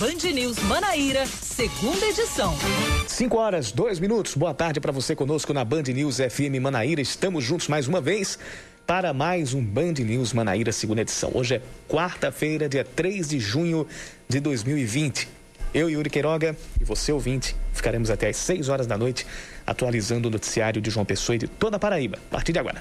[0.00, 2.56] Band News Manaíra, segunda edição.
[3.06, 4.34] 5 horas, 2 minutos.
[4.34, 7.02] Boa tarde para você conosco na Band News FM Manaíra.
[7.02, 8.38] Estamos juntos mais uma vez
[8.86, 11.30] para mais um Band News Manaíra, segunda edição.
[11.34, 13.86] Hoje é quarta-feira, dia 3 de junho
[14.26, 15.28] de 2020.
[15.74, 19.26] Eu, Yuri Queiroga, e você, ouvinte, ficaremos até às 6 horas da noite
[19.66, 22.16] atualizando o noticiário de João Pessoa e de toda a Paraíba.
[22.30, 22.80] A partir de agora.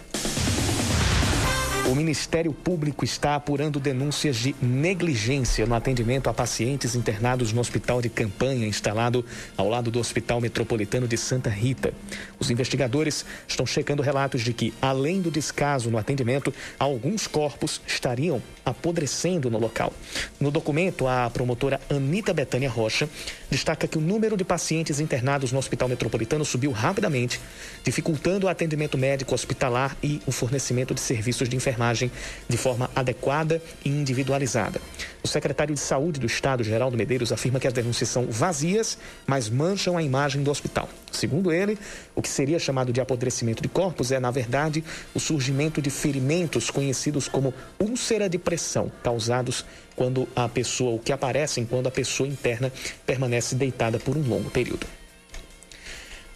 [1.89, 7.99] O Ministério Público está apurando denúncias de negligência no atendimento a pacientes internados no hospital
[7.99, 9.25] de campanha instalado
[9.57, 11.91] ao lado do Hospital Metropolitano de Santa Rita.
[12.39, 18.39] Os investigadores estão checando relatos de que, além do descaso no atendimento, alguns corpos estariam
[18.63, 19.91] apodrecendo no local.
[20.39, 23.09] No documento, a promotora Anita Betânia Rocha
[23.49, 27.39] destaca que o número de pacientes internados no Hospital Metropolitano subiu rapidamente,
[27.83, 32.11] dificultando o atendimento médico hospitalar e o fornecimento de serviços de enfermagem enfermagem
[32.47, 34.81] de forma adequada e individualizada.
[35.23, 39.49] O secretário de Saúde do Estado, Geraldo Medeiros, afirma que as denúncias são vazias, mas
[39.49, 40.89] mancham a imagem do hospital.
[41.11, 41.77] Segundo ele,
[42.15, 46.69] o que seria chamado de apodrecimento de corpos é, na verdade, o surgimento de ferimentos
[46.69, 52.27] conhecidos como úlcera de pressão, causados quando a pessoa, o que aparecem quando a pessoa
[52.27, 52.71] interna
[53.05, 54.98] permanece deitada por um longo período.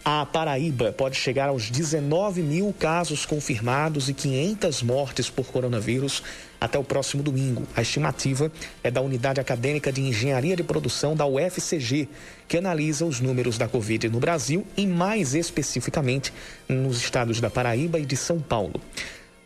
[0.06, 6.22] A Paraíba pode chegar aos 19 mil casos confirmados e 500 mortes por coronavírus
[6.60, 7.62] até o próximo domingo.
[7.74, 12.06] A estimativa é da Unidade Acadêmica de Engenharia de Produção da UFCG,
[12.46, 16.34] que analisa os números da Covid no Brasil e, mais especificamente,
[16.68, 18.78] nos estados da Paraíba e de São Paulo.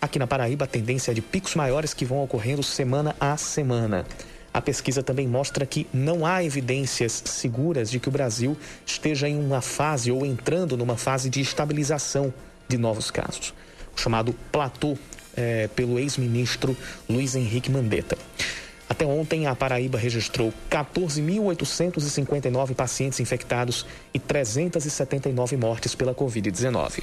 [0.01, 4.05] Aqui na Paraíba, a tendência é de picos maiores que vão ocorrendo semana a semana.
[4.53, 9.39] A pesquisa também mostra que não há evidências seguras de que o Brasil esteja em
[9.39, 12.33] uma fase ou entrando numa fase de estabilização
[12.67, 13.55] de novos casos,
[13.97, 14.97] o chamado platô
[15.37, 16.77] é, pelo ex-ministro
[17.09, 18.17] Luiz Henrique Mandetta.
[18.89, 27.03] Até ontem, a Paraíba registrou 14.859 pacientes infectados e 379 mortes pela Covid-19.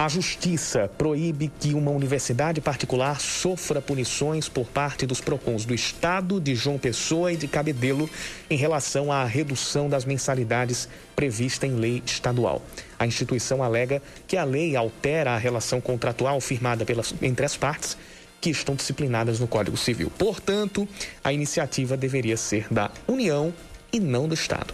[0.00, 6.40] A Justiça proíbe que uma universidade particular sofra punições por parte dos PROCONs do Estado,
[6.40, 8.08] de João Pessoa e de Cabedelo
[8.48, 12.62] em relação à redução das mensalidades prevista em lei estadual.
[12.98, 17.94] A instituição alega que a lei altera a relação contratual firmada pelas, entre as partes
[18.40, 20.10] que estão disciplinadas no Código Civil.
[20.16, 20.88] Portanto,
[21.22, 23.52] a iniciativa deveria ser da União
[23.92, 24.72] e não do Estado.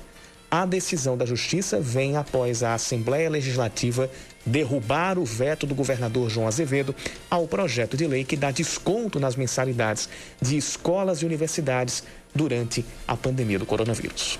[0.49, 4.09] A decisão da Justiça vem após a Assembleia Legislativa
[4.47, 6.95] derrubar o veto do governador João Azevedo
[7.29, 10.09] ao projeto de lei que dá desconto nas mensalidades
[10.41, 14.39] de escolas e universidades durante a pandemia do coronavírus.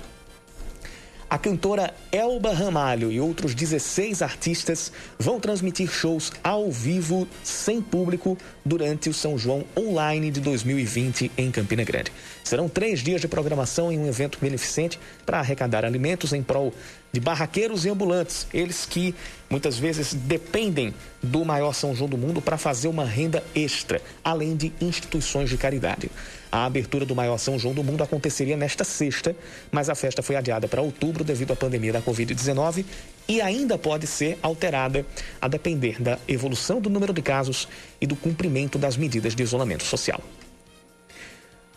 [1.29, 8.37] A cantora Elba Ramalho e outros 16 artistas vão transmitir shows ao vivo, sem público,
[8.63, 12.13] durante o São João Online de 2020 em Campina Grande.
[12.45, 16.73] Serão três dias de programação em um evento beneficente para arrecadar alimentos em prol
[17.17, 19.15] de barraqueiros e ambulantes, eles que
[19.49, 24.55] muitas vezes dependem do maior São João do mundo para fazer uma renda extra, além
[24.55, 26.11] de instituições de caridade.
[26.51, 29.35] A abertura do maior São João do mundo aconteceria nesta sexta,
[29.71, 32.85] mas a festa foi adiada para outubro devido à pandemia da Covid-19
[33.27, 35.03] e ainda pode ser alterada
[35.41, 37.67] a depender da evolução do número de casos
[37.99, 40.21] e do cumprimento das medidas de isolamento social.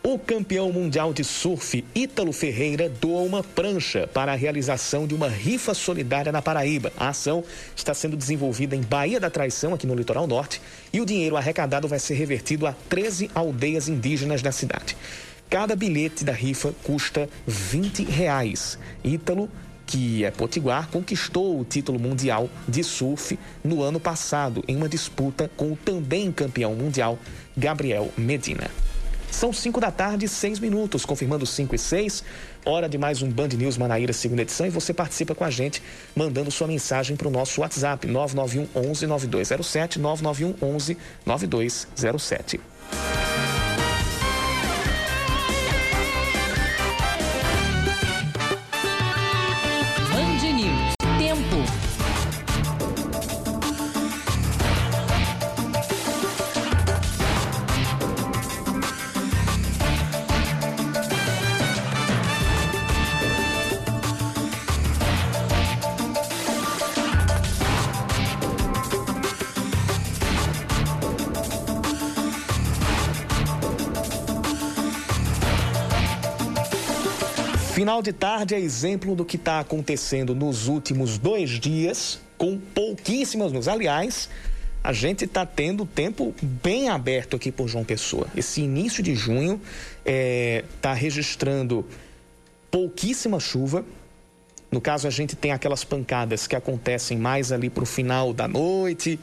[0.03, 5.29] O campeão mundial de surf, Ítalo Ferreira, doa uma prancha para a realização de uma
[5.29, 6.91] rifa solidária na Paraíba.
[6.97, 7.45] A ação
[7.77, 10.59] está sendo desenvolvida em Baía da Traição, aqui no litoral norte,
[10.91, 14.97] e o dinheiro arrecadado vai ser revertido a 13 aldeias indígenas da cidade.
[15.51, 18.79] Cada bilhete da rifa custa 20 reais.
[19.05, 19.51] Ítalo
[19.85, 25.51] que é potiguar, conquistou o título mundial de surf no ano passado, em uma disputa
[25.59, 27.19] com o também campeão mundial,
[27.55, 28.71] Gabriel Medina.
[29.31, 32.25] São 5 da tarde, 6 minutos, confirmando 5 e 6.
[32.65, 34.67] Hora de mais um Band News Manaíra, segunda edição.
[34.67, 35.83] E você participa com a gente,
[36.15, 42.61] mandando sua mensagem para o nosso WhatsApp, 991 11 9207, 991 11 9207.
[78.03, 83.69] De tarde é exemplo do que está acontecendo nos últimos dois dias, com pouquíssimas luzes.
[83.69, 84.31] Aliás,
[84.83, 88.27] a gente está tendo tempo bem aberto aqui por João Pessoa.
[88.35, 89.61] Esse início de junho
[89.99, 91.85] está é, tá registrando
[92.71, 93.85] pouquíssima chuva.
[94.73, 98.49] No caso, a gente tem aquelas pancadas que acontecem mais ali para o final da
[98.49, 99.21] noite,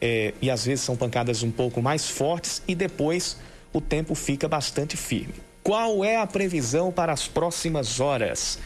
[0.00, 3.36] é, e às vezes são pancadas um pouco mais fortes, e depois
[3.72, 5.49] o tempo fica bastante firme.
[5.62, 8.58] Qual é a previsão para as próximas horas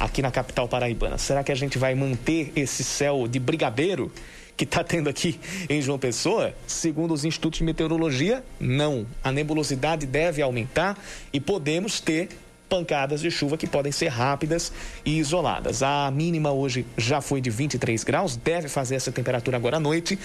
[0.00, 1.18] aqui na capital paraibana?
[1.18, 4.10] Será que a gente vai manter esse céu de brigadeiro
[4.56, 6.54] que está tendo aqui em João Pessoa?
[6.66, 9.06] Segundo os institutos de meteorologia, não.
[9.22, 10.98] A nebulosidade deve aumentar
[11.32, 12.30] e podemos ter
[12.66, 14.72] pancadas de chuva que podem ser rápidas
[15.04, 15.82] e isoladas.
[15.82, 20.18] A mínima hoje já foi de 23 graus, deve fazer essa temperatura agora à noite.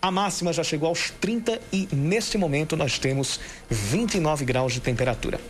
[0.00, 5.40] A máxima já chegou aos 30 e neste momento nós temos 29 graus de temperatura.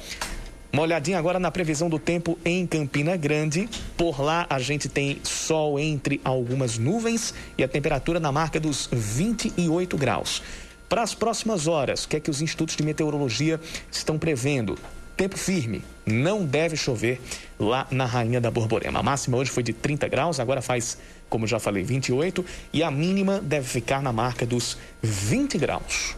[0.73, 3.69] Uma olhadinha agora na previsão do tempo em Campina Grande.
[3.95, 8.89] Por lá a gente tem sol entre algumas nuvens e a temperatura na marca dos
[8.91, 10.43] 28 graus.
[10.89, 13.61] Para as próximas horas, o que é que os institutos de meteorologia
[13.93, 14.79] estão prevendo?
[15.15, 17.21] Tempo firme, não deve chover
[17.59, 19.01] lá na Rainha da Borborema.
[19.01, 20.97] A máxima hoje foi de 30 graus, agora faz
[21.29, 26.17] como já falei, 28 e a mínima deve ficar na marca dos 20 graus.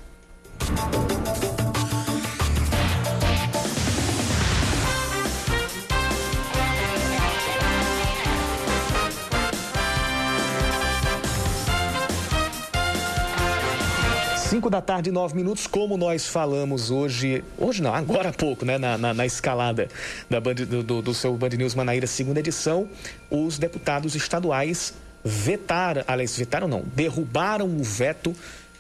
[14.51, 18.79] Cinco da tarde, nove minutos, como nós falamos hoje, hoje não, agora há pouco, né,
[18.79, 19.89] na, na, na escalada
[20.29, 22.89] da Band, do, do, seu Band News Manaíra, segunda edição,
[23.31, 24.93] os deputados estaduais
[25.25, 28.35] vetaram, aliás, vetaram não, derrubaram o veto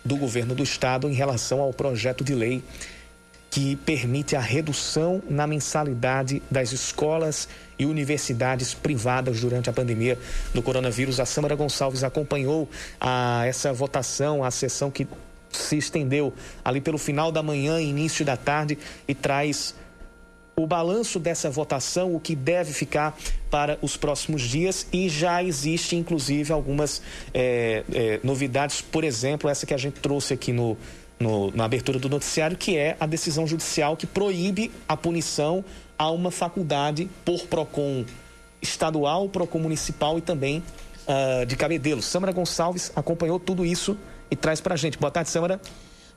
[0.05, 2.65] do governo do estado em relação ao projeto de lei
[3.49, 10.19] que permite a redução na mensalidade das escolas e universidades privadas durante a pandemia
[10.53, 11.21] do coronavírus.
[11.21, 12.69] A Samara Gonçalves acompanhou
[13.01, 15.07] a, essa votação, a sessão que
[15.51, 16.33] se estendeu
[16.65, 19.75] ali pelo final da manhã início da tarde e traz
[20.57, 23.17] o balanço dessa votação, o que deve ficar
[23.51, 27.01] para os próximos dias e já existe inclusive algumas
[27.33, 30.77] é, é, novidades, por exemplo, essa que a gente trouxe aqui no,
[31.19, 35.65] no, na abertura do noticiário, que é a decisão judicial que proíbe a punição
[35.99, 38.05] a uma faculdade por PROCON
[38.61, 40.63] estadual, PROCON municipal e também
[41.07, 42.03] uh, de Cabedelo.
[42.03, 43.97] Samara Gonçalves acompanhou tudo isso
[44.31, 44.99] e traz para a gente.
[44.99, 45.61] Boa tarde, Samara.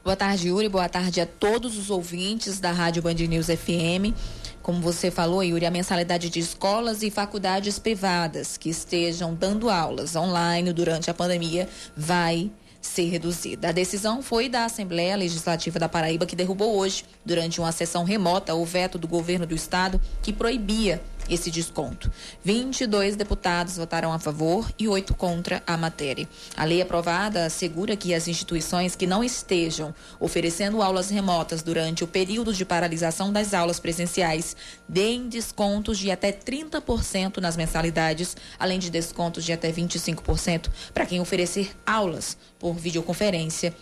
[0.04, 0.68] Boa tarde, Yuri.
[0.68, 4.14] Boa tarde a todos os ouvintes da Rádio Band News FM.
[4.62, 10.16] Como você falou, Yuri, a mensalidade de escolas e faculdades privadas que estejam dando aulas
[10.16, 12.52] online durante a pandemia vai
[12.82, 13.70] ser reduzida.
[13.70, 18.54] A decisão foi da Assembleia Legislativa da Paraíba, que derrubou hoje, durante uma sessão remota,
[18.54, 22.12] o veto do governo do estado que proibia esse desconto.
[22.44, 26.28] 22 deputados votaram a favor e oito contra a matéria.
[26.56, 32.08] A lei aprovada assegura que as instituições que não estejam oferecendo aulas remotas durante o
[32.08, 34.56] período de paralisação das aulas presenciais
[34.88, 41.20] deem descontos de até 30% nas mensalidades, além de descontos de até 25% para quem
[41.20, 43.74] oferecer aulas por videoconferência.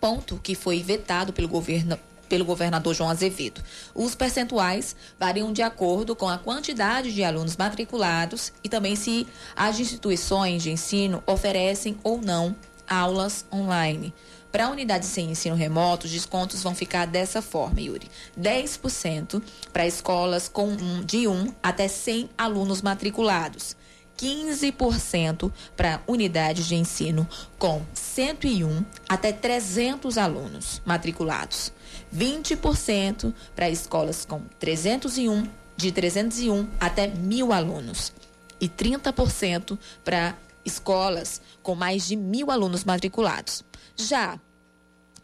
[0.00, 1.98] Ponto que foi vetado pelo governo
[2.28, 3.62] pelo governador João Azevedo.
[3.94, 9.78] Os percentuais variam de acordo com a quantidade de alunos matriculados e também se as
[9.78, 12.54] instituições de ensino oferecem ou não
[12.88, 14.12] aulas online.
[14.54, 18.08] Para unidades sem ensino remoto, os descontos vão ficar dessa forma, Yuri.
[18.40, 23.76] 10% para escolas com um, de 1 até 100 alunos matriculados.
[24.16, 31.72] 15% para unidades de ensino com 101 até 300 alunos matriculados.
[32.16, 38.12] 20% para escolas com 301, de 301 até mil alunos.
[38.60, 43.64] E 30% para escolas com mais de mil alunos matriculados.
[43.96, 44.38] Já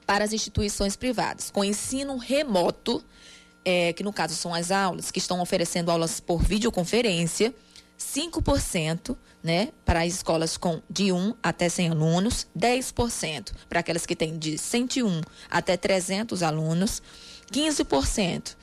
[0.07, 3.03] para as instituições privadas com ensino remoto,
[3.65, 7.55] é, que no caso são as aulas que estão oferecendo aulas por videoconferência,
[7.99, 14.15] 5% né, para as escolas com de 1 até 100 alunos, 10% para aquelas que
[14.15, 15.21] têm de 101
[15.51, 17.03] até 300 alunos,
[17.53, 18.57] 15%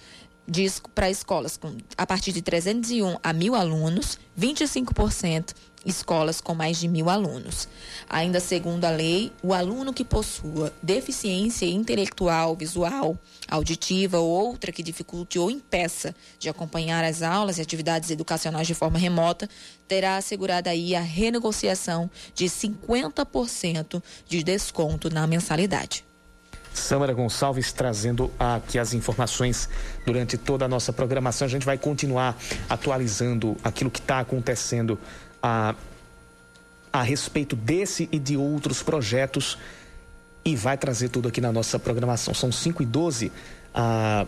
[0.96, 5.53] para escolas com, a partir de 301 a 1.000 alunos, 25%
[5.88, 7.67] escolas com mais de mil alunos.
[8.10, 13.17] Ainda segundo a lei, o aluno que possua deficiência intelectual, visual,
[13.48, 18.74] auditiva ou outra que dificulte ou impeça de acompanhar as aulas e atividades educacionais de
[18.74, 19.50] forma remota,
[19.88, 26.06] terá assegurada aí a renegociação de 50% de desconto na mensalidade.
[26.77, 29.67] Samara Gonçalves trazendo aqui as informações
[30.05, 31.46] durante toda a nossa programação.
[31.46, 32.38] A gente vai continuar
[32.69, 35.00] atualizando aquilo que está acontecendo
[35.41, 35.75] a,
[36.93, 39.57] a respeito desse e de outros projetos
[40.46, 42.34] e vai trazer tudo aqui na nossa programação.
[42.34, 43.31] São 5 e 12.
[43.74, 44.25] Ah,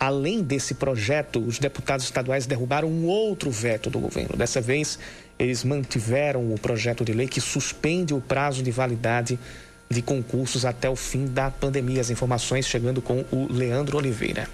[0.00, 4.36] além desse projeto, os deputados estaduais derrubaram um outro veto do governo.
[4.36, 4.98] Dessa vez,
[5.38, 9.38] eles mantiveram o projeto de lei que suspende o prazo de validade
[9.88, 12.00] de concursos até o fim da pandemia.
[12.00, 14.48] As informações chegando com o Leandro Oliveira.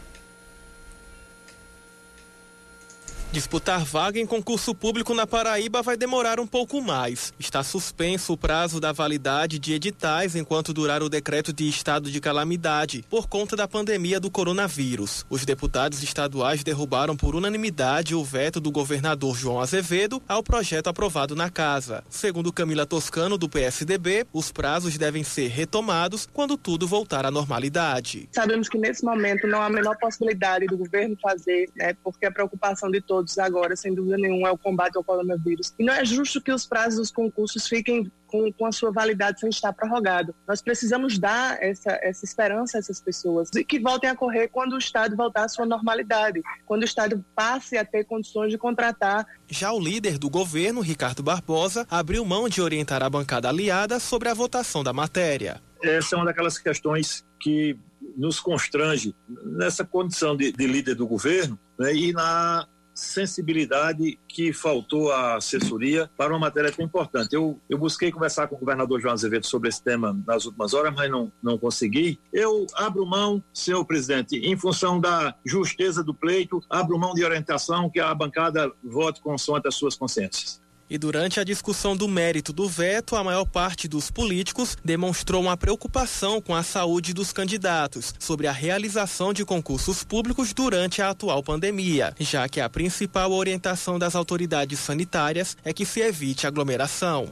[3.32, 7.32] Disputar vaga em concurso público na Paraíba vai demorar um pouco mais.
[7.38, 12.20] Está suspenso o prazo da validade de editais enquanto durar o decreto de estado de
[12.20, 15.24] calamidade, por conta da pandemia do coronavírus.
[15.30, 21.34] Os deputados estaduais derrubaram por unanimidade o veto do governador João Azevedo ao projeto aprovado
[21.34, 22.04] na casa.
[22.10, 28.28] Segundo Camila Toscano, do PSDB, os prazos devem ser retomados quando tudo voltar à normalidade.
[28.30, 32.30] Sabemos que nesse momento não há a menor possibilidade do governo fazer, né, porque a
[32.30, 35.72] preocupação de todos todos agora, sem dúvida nenhuma, é o combate ao coronavírus.
[35.78, 39.40] E não é justo que os prazos dos concursos fiquem com, com, a sua validade
[39.40, 40.34] sem estar prorrogado.
[40.48, 44.72] Nós precisamos dar essa, essa esperança a essas pessoas e que voltem a correr quando
[44.72, 49.26] o Estado voltar à sua normalidade, quando o Estado passe a ter condições de contratar.
[49.48, 54.28] Já o líder do governo, Ricardo Barbosa, abriu mão de orientar a bancada aliada sobre
[54.28, 55.60] a votação da matéria.
[55.82, 57.76] Essa é uma daquelas questões que
[58.16, 59.14] nos constrange
[59.44, 62.66] nessa condição de, de líder do governo né, e na
[63.02, 67.34] sensibilidade que faltou à assessoria para uma matéria tão importante.
[67.34, 70.94] Eu, eu busquei conversar com o governador João Azevedo sobre esse tema nas últimas horas,
[70.94, 72.18] mas não, não consegui.
[72.32, 77.90] Eu abro mão, senhor presidente, em função da justeza do pleito, abro mão de orientação
[77.90, 80.61] que a bancada vote consoante as suas consciências.
[80.90, 85.56] E durante a discussão do mérito do veto, a maior parte dos políticos demonstrou uma
[85.56, 91.42] preocupação com a saúde dos candidatos sobre a realização de concursos públicos durante a atual
[91.42, 97.28] pandemia, já que a principal orientação das autoridades sanitárias é que se evite aglomeração.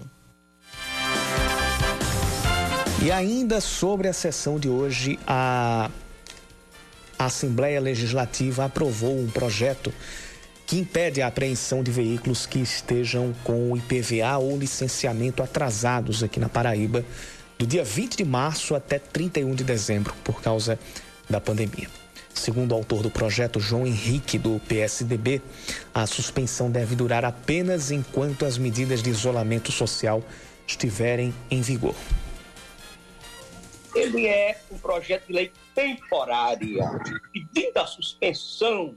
[3.02, 5.90] E ainda sobre a sessão de hoje, a
[7.19, 9.92] Assembleia Legislativa aprovou um projeto
[10.71, 16.49] que impede a apreensão de veículos que estejam com IPVA ou licenciamento atrasados aqui na
[16.49, 17.05] Paraíba,
[17.59, 20.79] do dia 20 de março até 31 de dezembro, por causa
[21.29, 21.89] da pandemia.
[22.33, 25.43] Segundo o autor do projeto, João Henrique, do PSDB,
[25.93, 30.23] a suspensão deve durar apenas enquanto as medidas de isolamento social
[30.69, 31.97] estiverem em vigor.
[33.93, 36.89] Ele é um projeto de lei temporária,
[37.33, 38.97] pedindo a suspensão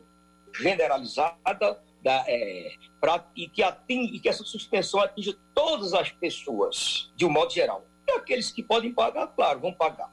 [0.55, 7.12] generalizada da, é, pra, e, que atinge, e que essa suspensão atinja todas as pessoas,
[7.15, 7.86] de um modo geral.
[8.07, 10.12] E aqueles que podem pagar, claro, vão pagar.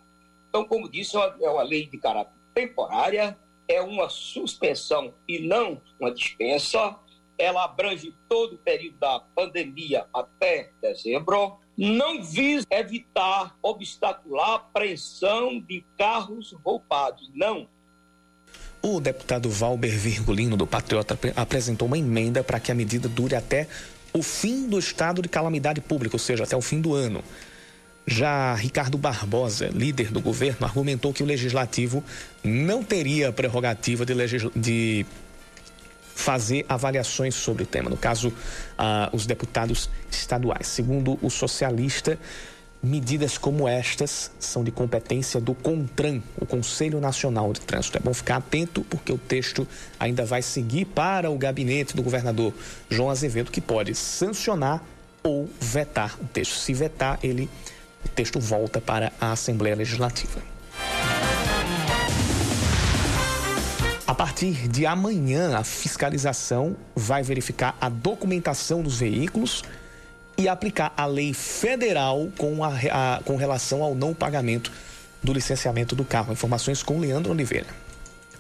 [0.49, 5.38] Então, como disse, é uma, é uma lei de caráter temporária, é uma suspensão e
[5.40, 6.97] não uma dispensa.
[7.38, 11.59] Ela abrange todo o período da pandemia até dezembro.
[11.76, 17.30] Não visa evitar, obstacular a apreensão de carros roubados.
[17.32, 17.68] Não
[18.83, 23.67] o deputado Valber Virgulino, do Patriota, apresentou uma emenda para que a medida dure até
[24.13, 27.23] o fim do estado de calamidade pública, ou seja, até o fim do ano.
[28.07, 32.03] Já Ricardo Barbosa, líder do governo, argumentou que o legislativo
[32.43, 34.15] não teria prerrogativa de,
[34.57, 35.07] de
[36.15, 38.33] fazer avaliações sobre o tema, no caso,
[38.77, 40.67] ah, os deputados estaduais.
[40.67, 42.19] Segundo o socialista,
[42.83, 47.99] Medidas como estas são de competência do CONTRAN, o Conselho Nacional de Trânsito.
[47.99, 49.69] É bom ficar atento porque o texto
[49.99, 52.55] ainda vai seguir para o gabinete do governador
[52.89, 54.83] João Azevedo, que pode sancionar
[55.23, 56.55] ou vetar o texto.
[56.55, 57.51] Se vetar, ele
[58.03, 60.41] o texto volta para a Assembleia Legislativa.
[64.07, 69.63] A partir de amanhã, a fiscalização vai verificar a documentação dos veículos
[70.40, 74.73] e aplicar a lei federal com, a, a, com relação ao não pagamento
[75.23, 76.32] do licenciamento do carro.
[76.32, 77.66] Informações com Leandro Oliveira.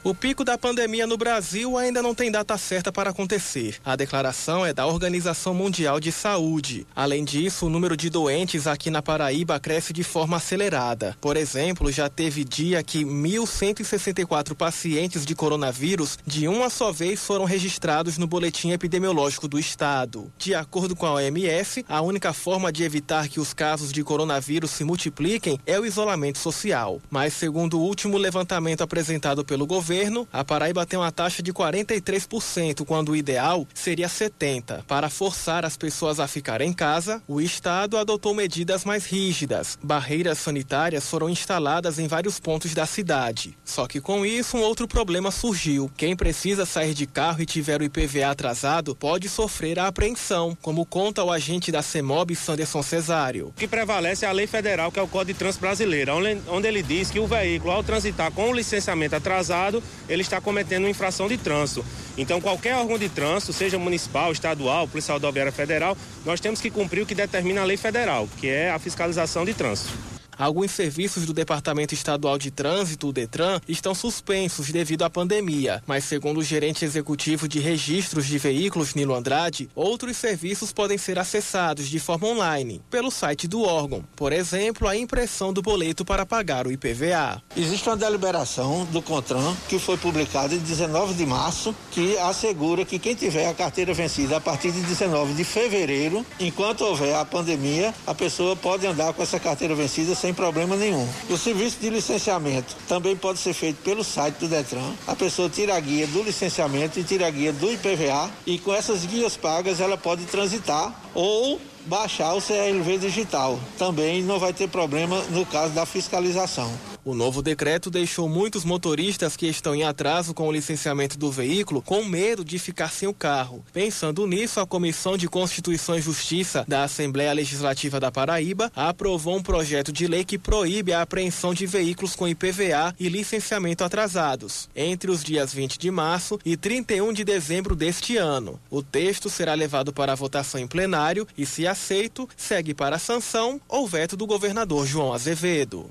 [0.02, 3.76] O pico da pandemia no Brasil ainda não tem data certa para acontecer.
[3.84, 6.86] A declaração é da Organização Mundial de Saúde.
[6.96, 11.14] Além disso, o número de doentes aqui na Paraíba cresce de forma acelerada.
[11.20, 17.44] Por exemplo, já teve dia que 1.164 pacientes de coronavírus de uma só vez foram
[17.44, 20.32] registrados no boletim epidemiológico do estado.
[20.38, 24.70] De acordo com a OMS, a única forma de evitar que os casos de coronavírus
[24.70, 27.02] se multipliquem é o isolamento social.
[27.10, 31.52] Mas, segundo o último levantamento apresentado pelo governo, governo, a Paraíba tem uma taxa de
[31.52, 34.84] 43%, quando o ideal seria 70%.
[34.86, 39.76] Para forçar as pessoas a ficarem em casa, o Estado adotou medidas mais rígidas.
[39.82, 43.58] Barreiras sanitárias foram instaladas em vários pontos da cidade.
[43.64, 45.90] Só que com isso, um outro problema surgiu.
[45.96, 50.86] Quem precisa sair de carro e tiver o IPVA atrasado pode sofrer a apreensão, como
[50.86, 53.48] conta o agente da CEMOB, Sanderson Cesário.
[53.48, 56.12] O que prevalece é a lei federal, que é o Código de Trânsito Brasileiro,
[56.48, 60.84] onde ele diz que o veículo, ao transitar com o licenciamento atrasado, ele está cometendo
[60.84, 61.84] uma infração de trânsito.
[62.16, 67.02] Então, qualquer órgão de trânsito, seja municipal, estadual, Polícia Rodoviária Federal, nós temos que cumprir
[67.02, 70.19] o que determina a lei federal, que é a fiscalização de trânsito.
[70.40, 76.04] Alguns serviços do Departamento Estadual de Trânsito, o Detran, estão suspensos devido à pandemia, mas
[76.04, 81.90] segundo o gerente executivo de registros de veículos, Nilo Andrade, outros serviços podem ser acessados
[81.90, 84.02] de forma online, pelo site do órgão.
[84.16, 87.42] Por exemplo, a impressão do boleto para pagar o IPVA.
[87.54, 92.98] Existe uma deliberação do CONTRAN que foi publicada em 19 de março, que assegura que
[92.98, 97.94] quem tiver a carteira vencida a partir de 19 de fevereiro, enquanto houver a pandemia,
[98.06, 101.06] a pessoa pode andar com essa carteira vencida sem sem problema nenhum.
[101.28, 104.92] O serviço de licenciamento também pode ser feito pelo site do Detran.
[105.06, 108.72] A pessoa tira a guia do licenciamento e tira a guia do IPVA e com
[108.72, 113.58] essas guias pagas ela pode transitar ou baixar o CRV digital.
[113.76, 116.89] Também não vai ter problema no caso da fiscalização.
[117.04, 121.80] O novo decreto deixou muitos motoristas que estão em atraso com o licenciamento do veículo
[121.80, 123.64] com medo de ficar sem o carro.
[123.72, 129.42] Pensando nisso, a Comissão de Constituição e Justiça da Assembleia Legislativa da Paraíba aprovou um
[129.42, 135.10] projeto de lei que proíbe a apreensão de veículos com IPVA e licenciamento atrasados, entre
[135.10, 138.60] os dias 20 de março e 31 de dezembro deste ano.
[138.70, 143.86] O texto será levado para votação em plenário e, se aceito, segue para sanção ou
[143.86, 145.90] veto do governador João Azevedo.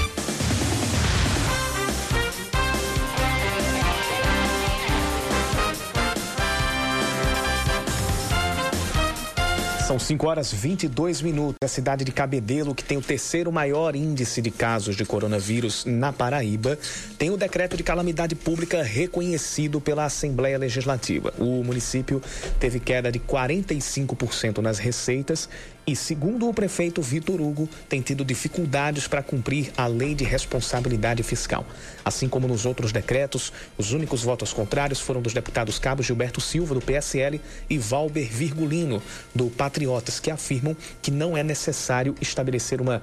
[9.91, 11.57] São 5 horas 22 minutos.
[11.61, 16.13] A cidade de Cabedelo, que tem o terceiro maior índice de casos de coronavírus na
[16.13, 16.79] Paraíba,
[17.17, 21.33] tem o decreto de calamidade pública reconhecido pela Assembleia Legislativa.
[21.37, 22.21] O município
[22.57, 25.49] teve queda de 45% nas receitas
[25.85, 31.23] e, segundo o prefeito Vitor Hugo, tem tido dificuldades para cumprir a lei de responsabilidade
[31.23, 31.65] fiscal.
[32.05, 36.75] Assim como nos outros decretos, os únicos votos contrários foram dos deputados Cabo Gilberto Silva,
[36.75, 39.01] do PSL, e Valber Virgulino,
[39.33, 43.01] do Patriotas, que afirmam que não é necessário estabelecer uma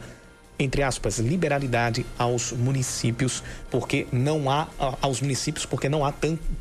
[0.59, 4.67] entre aspas, liberalidade aos municípios, porque não há
[5.01, 6.13] aos municípios porque não há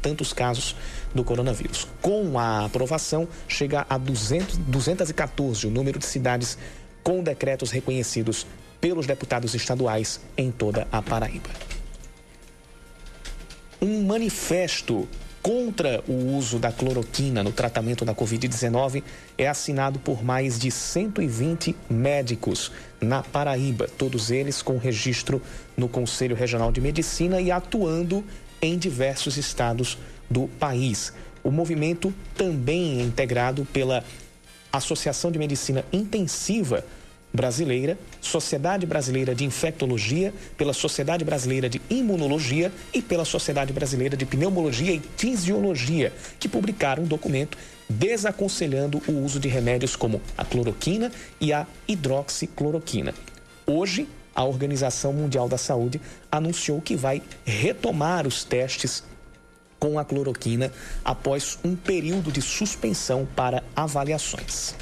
[0.02, 0.76] tantos casos
[1.14, 1.88] do coronavírus.
[2.02, 6.58] Com a aprovação, chega a 200, 214 o número de cidades
[7.04, 8.46] com decretos reconhecidos
[8.82, 11.50] pelos deputados estaduais em toda a Paraíba.
[13.82, 15.08] Um manifesto
[15.42, 19.02] contra o uso da cloroquina no tratamento da Covid-19
[19.38, 25.42] é assinado por mais de 120 médicos na Paraíba, todos eles com registro
[25.78, 28.26] no Conselho Regional de Medicina e atuando
[28.62, 29.98] em diversos estados
[30.30, 31.14] do país.
[31.44, 34.04] O movimento também é integrado pela
[34.72, 36.84] Associação de Medicina Intensiva
[37.34, 44.26] Brasileira, Sociedade Brasileira de Infectologia, pela Sociedade Brasileira de Imunologia e pela Sociedade Brasileira de
[44.26, 47.58] Pneumologia e Fisiologia, que publicaram um documento
[47.90, 53.14] desaconselhando o uso de remédios como a cloroquina e a hidroxicloroquina.
[53.66, 59.04] Hoje, a Organização Mundial da Saúde anunciou que vai retomar os testes
[59.80, 60.72] com a cloroquina
[61.04, 64.76] após um período de suspensão para avaliações.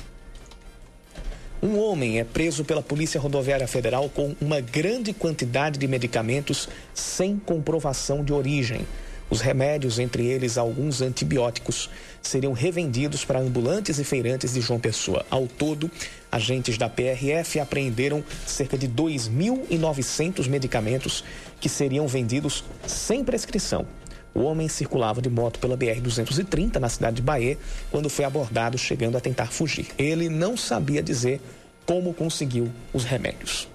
[1.61, 7.37] Um homem é preso pela Polícia Rodoviária Federal com uma grande quantidade de medicamentos sem
[7.37, 8.85] comprovação de origem.
[9.31, 11.89] Os remédios, entre eles alguns antibióticos,
[12.21, 15.25] seriam revendidos para ambulantes e feirantes de João Pessoa.
[15.31, 15.89] Ao todo,
[16.31, 21.23] agentes da PRF apreenderam cerca de 2.900 medicamentos
[21.59, 23.87] que seriam vendidos sem prescrição
[24.35, 27.57] o homem circulava de moto pela BR-230 na cidade de Bahia
[27.89, 29.87] quando foi abordado chegando a tentar fugir.
[29.97, 31.41] Ele não sabia dizer
[31.85, 33.69] como conseguiu os remédios.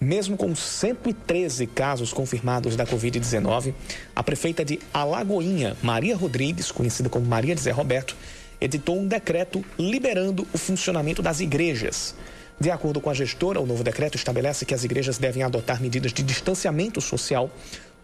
[0.00, 3.74] Mesmo com 113 casos confirmados da Covid-19,
[4.14, 8.14] a prefeita de Alagoinha, Maria Rodrigues, conhecida como Maria de Zé Roberto,
[8.60, 12.14] editou um decreto liberando o funcionamento das igrejas.
[12.60, 16.12] De acordo com a gestora, o novo decreto estabelece que as igrejas devem adotar medidas
[16.12, 17.50] de distanciamento social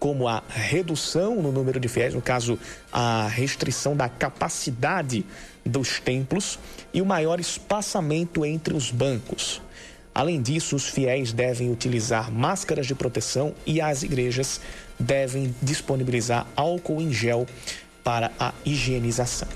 [0.05, 2.59] como a redução no número de fiéis, no caso,
[2.93, 5.25] a restrição da capacidade
[5.65, 6.59] dos templos
[6.93, 9.63] e o maior espaçamento entre os bancos.
[10.15, 14.61] Além disso, os fiéis devem utilizar máscaras de proteção e as igrejas
[15.01, 17.47] devem disponibilizar álcool em gel
[18.05, 19.49] para a higienização.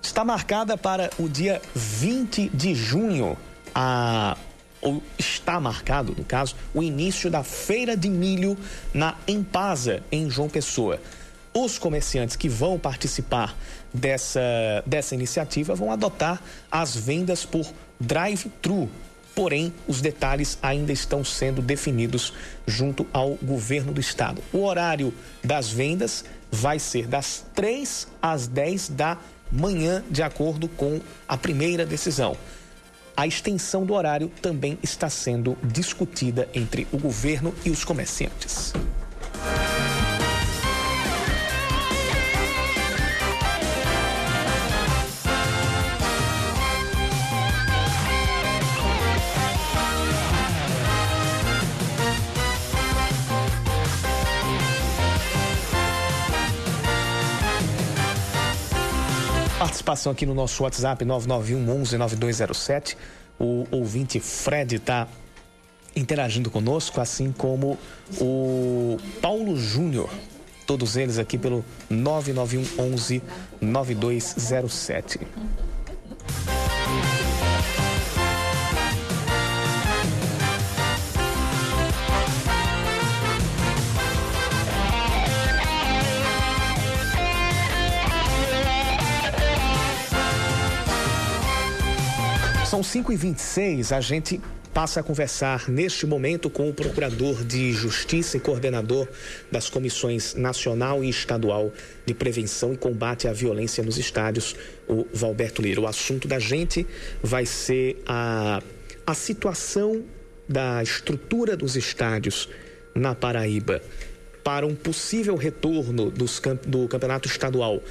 [0.00, 3.36] Está marcada para o dia 20 de junho
[3.74, 4.38] a
[4.80, 8.56] ou está marcado, no caso, o início da feira de milho
[8.94, 11.00] na Empasa, em João Pessoa.
[11.52, 13.56] Os comerciantes que vão participar
[13.92, 14.40] dessa,
[14.86, 16.40] dessa iniciativa vão adotar
[16.70, 17.66] as vendas por
[17.98, 18.88] drive-thru.
[19.34, 22.32] Porém, os detalhes ainda estão sendo definidos
[22.66, 24.42] junto ao governo do estado.
[24.52, 25.12] O horário
[25.42, 29.18] das vendas vai ser das 3 às 10 da
[29.50, 32.36] manhã, de acordo com a primeira decisão.
[33.20, 38.72] A extensão do horário também está sendo discutida entre o governo e os comerciantes.
[59.80, 62.98] Participação aqui no nosso WhatsApp 991 11 9207.
[63.38, 65.08] O ouvinte Fred está
[65.96, 67.78] interagindo conosco, assim como
[68.20, 70.10] o Paulo Júnior.
[70.66, 73.22] Todos eles aqui pelo 991 11
[73.58, 75.20] 9207.
[92.70, 94.40] São 5 e 26 a gente
[94.72, 99.08] passa a conversar neste momento com o Procurador de Justiça e coordenador
[99.50, 101.72] das Comissões Nacional e Estadual
[102.06, 104.54] de Prevenção e Combate à Violência nos Estádios,
[104.86, 105.80] o Valberto Lira.
[105.80, 106.86] O assunto da gente
[107.20, 108.62] vai ser a,
[109.04, 110.04] a situação
[110.48, 112.48] da estrutura dos estádios
[112.94, 113.82] na Paraíba
[114.44, 117.82] para um possível retorno dos, do campeonato estadual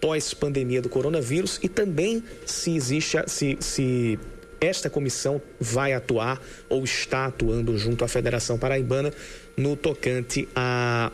[0.00, 4.18] pós-pandemia do coronavírus e também se existe, se, se
[4.60, 9.12] esta comissão vai atuar ou está atuando junto à Federação Paraibana
[9.56, 11.10] no tocante a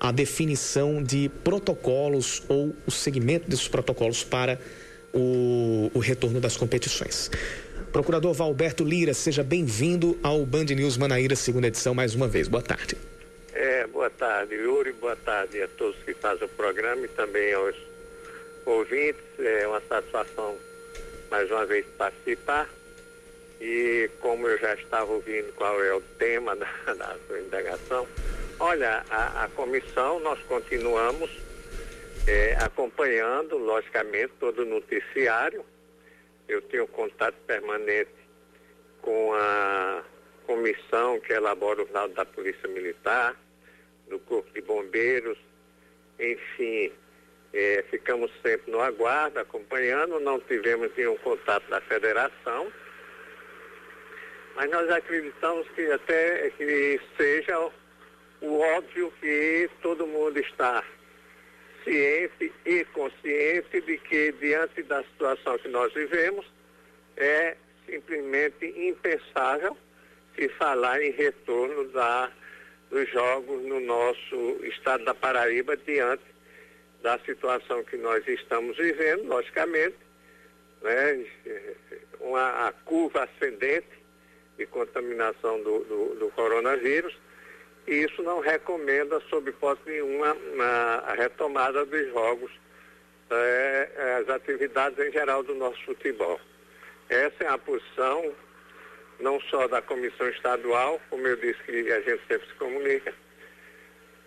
[0.00, 4.58] a definição de protocolos ou o segmento desses protocolos para
[5.12, 7.30] o, o retorno das competições.
[7.92, 12.46] Procurador Valberto Lira, seja bem-vindo ao Band News Manaíra, segunda edição, mais uma vez.
[12.46, 12.96] Boa tarde.
[13.52, 14.92] É, boa tarde, Yuri.
[14.92, 17.76] Boa tarde a todos que fazem o programa e também aos
[18.66, 19.22] ouvintes.
[19.38, 20.56] É uma satisfação
[21.30, 22.68] mais uma vez participar.
[23.60, 28.06] E como eu já estava ouvindo qual é o tema da, da sua indagação,
[28.60, 31.30] olha, a, a comissão nós continuamos
[32.26, 35.64] é, acompanhando, logicamente, todo o noticiário.
[36.46, 38.10] Eu tenho contato permanente
[39.00, 40.02] com a
[40.48, 43.36] comissão que elabora o laudo da Polícia Militar,
[44.08, 45.36] do Corpo de Bombeiros,
[46.18, 46.90] enfim,
[47.52, 52.72] é, ficamos sempre no aguardo, acompanhando, não tivemos nenhum contato da federação,
[54.56, 57.70] mas nós acreditamos que até que seja
[58.40, 60.82] o óbvio que todo mundo está
[61.84, 66.46] ciente e consciente de que diante da situação que nós vivemos
[67.18, 67.54] é
[67.86, 69.76] simplesmente impensável
[70.38, 72.30] se falar em retorno da,
[72.90, 76.22] dos jogos no nosso estado da Paraíba diante
[77.02, 79.96] da situação que nós estamos vivendo, logicamente,
[80.82, 81.26] né,
[82.20, 83.88] uma a curva ascendente
[84.56, 87.16] de contaminação do, do, do, coronavírus,
[87.86, 90.36] e isso não recomenda, sob hipótese nenhuma,
[91.06, 92.50] a retomada dos jogos,
[93.30, 96.40] é, as atividades em geral do nosso futebol.
[97.08, 98.34] Essa é a posição
[99.20, 103.14] não só da comissão estadual, como eu disse que a gente sempre se comunica,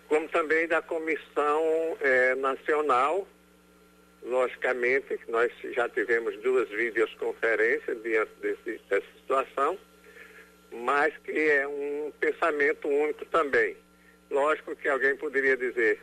[0.08, 3.26] como também da Comissão eh, Nacional,
[4.22, 9.78] logicamente, nós já tivemos duas videoconferências diante desse, dessa situação,
[10.70, 13.76] mas que é um pensamento único também.
[14.30, 16.00] Lógico que alguém poderia dizer,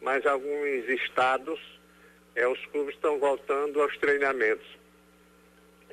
[0.00, 1.60] mas alguns estados,
[2.36, 4.78] eh, os clubes estão voltando aos treinamentos.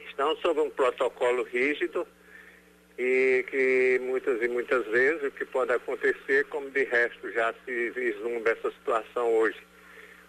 [0.10, 2.08] Estão sob um protocolo rígido,
[2.98, 7.90] e que muitas e muitas vezes o que pode acontecer, como de resto já se
[7.92, 9.60] vislumbra essa situação hoje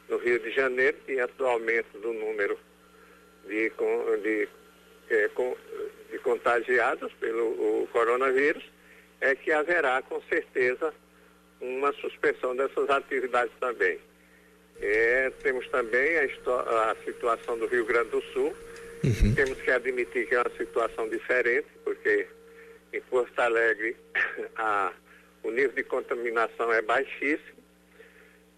[0.08, 2.58] no Rio de Janeiro, diante do aumento do número
[3.46, 3.72] de,
[4.22, 4.48] de,
[5.10, 5.30] é,
[6.10, 8.64] de contagiados pelo coronavírus,
[9.20, 10.92] é que haverá com certeza
[11.60, 13.98] uma suspensão dessas atividades também.
[14.80, 18.54] É, temos também a, a, situação do Rio Grande do Sul.
[19.02, 19.34] Uhum.
[19.34, 22.28] Temos que admitir que é uma situação diferente, porque
[22.92, 23.96] em Porto Alegre
[24.56, 24.92] a,
[25.42, 27.58] o nível de contaminação é baixíssimo.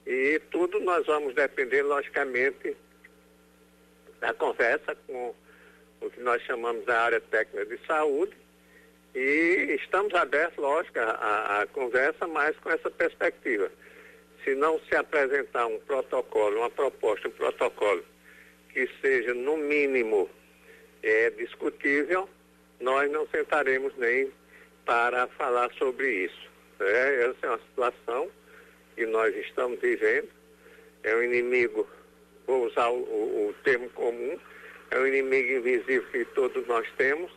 [0.07, 2.77] E tudo nós vamos depender, logicamente,
[4.21, 5.35] da conversa com
[6.01, 8.37] o que nós chamamos da área técnica de saúde.
[9.15, 13.71] E estamos abertos, lógico, à, à conversa, mas com essa perspectiva
[14.45, 18.03] se não se apresentar um protocolo, uma proposta, um protocolo
[18.73, 20.31] que seja, no mínimo,
[21.03, 22.29] é, discutível,
[22.81, 24.33] nós não sentaremos nem
[24.85, 26.51] para falar sobre isso.
[26.81, 28.31] É, essa é uma situação
[28.97, 30.29] que nós estamos vivendo.
[31.03, 31.89] É um inimigo,
[32.47, 34.39] vou usar o, o, termo comum,
[34.91, 37.31] é um inimigo invisível que todos nós temos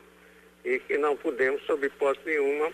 [0.66, 2.72] e que não podemos, sob hipótese nenhuma,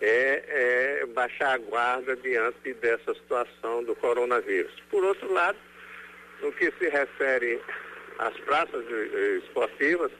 [0.00, 4.74] é, é baixar a guarda diante dessa situação do coronavírus.
[4.90, 5.58] Por outro lado,
[6.42, 7.60] no que se refere
[8.18, 8.84] às praças
[9.42, 10.12] esportivas,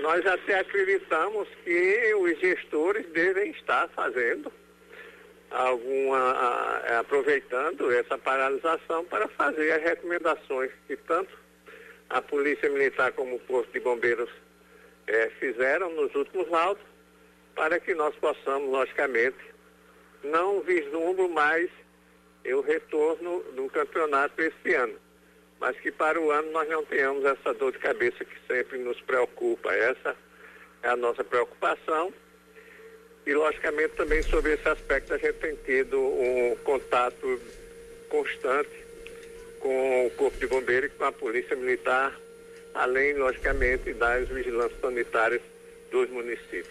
[0.00, 4.52] nós até acreditamos que os gestores devem estar fazendo
[5.50, 6.30] alguma,
[6.98, 11.36] aproveitando essa paralisação para fazer as recomendações que tanto
[12.10, 14.30] a Polícia Militar como o Posto de Bombeiros
[15.06, 16.82] é, fizeram nos últimos laudos
[17.54, 19.38] para que nós possamos, logicamente,
[20.22, 21.70] não vislumbro mais
[22.44, 24.94] o retorno do campeonato esse ano,
[25.60, 29.00] mas que para o ano nós não tenhamos essa dor de cabeça que sempre nos
[29.00, 29.72] preocupa.
[29.72, 30.16] Essa
[30.82, 32.12] é a nossa preocupação.
[33.26, 37.40] E, logicamente, também sobre esse aspecto a gente tem tido um contato
[38.08, 38.70] constante
[39.58, 42.14] com o Corpo de Bombeiros e com a Polícia Militar,
[42.72, 45.42] além, logicamente, das vigilâncias sanitárias
[45.90, 46.68] dos municípios.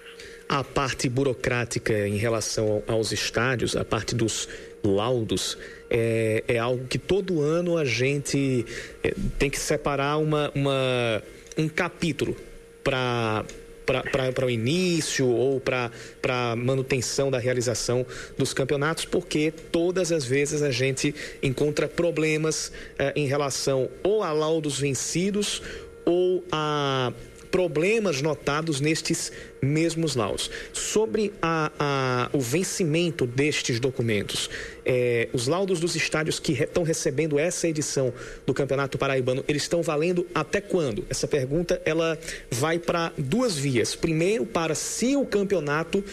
[0.47, 4.47] A parte burocrática em relação aos estádios, a parte dos
[4.85, 5.57] laudos,
[5.89, 8.65] é, é algo que todo ano a gente
[9.03, 11.21] é, tem que separar uma, uma
[11.57, 12.35] um capítulo
[12.83, 13.43] para
[13.85, 18.03] para o início ou para manutenção da realização
[18.35, 24.31] dos campeonatos, porque todas as vezes a gente encontra problemas eh, em relação ou a
[24.31, 25.61] laudos vencidos
[26.03, 27.13] ou a
[27.55, 30.51] problemas notados nestes mesmos laudos.
[30.73, 34.49] Sobre a, a, o vencimento destes documentos,
[34.85, 38.11] é, os laudos dos estádios que estão re, recebendo essa edição
[38.45, 41.05] do Campeonato Paraibano, eles estão valendo até quando?
[41.09, 42.19] Essa pergunta ela
[42.51, 43.95] vai para duas vias.
[43.95, 46.03] Primeiro, para se o campeonato uh,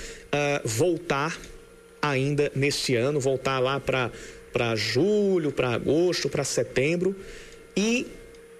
[0.64, 1.36] voltar
[2.00, 7.16] ainda neste ano, voltar lá para julho, para agosto, para setembro.
[7.76, 8.06] E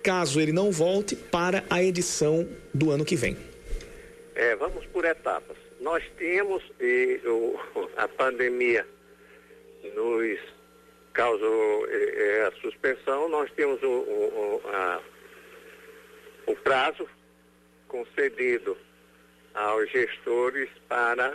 [0.03, 3.37] caso ele não volte, para a edição do ano que vem?
[4.35, 5.57] É, vamos por etapas.
[5.81, 7.59] Nós tínhamos, e o,
[7.97, 8.87] a pandemia
[9.95, 10.39] nos
[11.13, 15.01] causou é, a suspensão, nós temos o, o, a,
[16.47, 17.07] o prazo
[17.89, 18.77] concedido
[19.55, 21.35] aos gestores para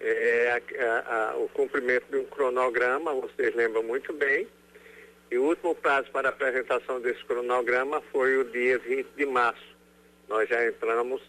[0.00, 4.46] é, a, a, o cumprimento de um cronograma, vocês lembram muito bem,
[5.30, 9.76] e o último prazo para apresentação desse cronograma foi o dia 20 de março.
[10.28, 11.20] Nós já entramos,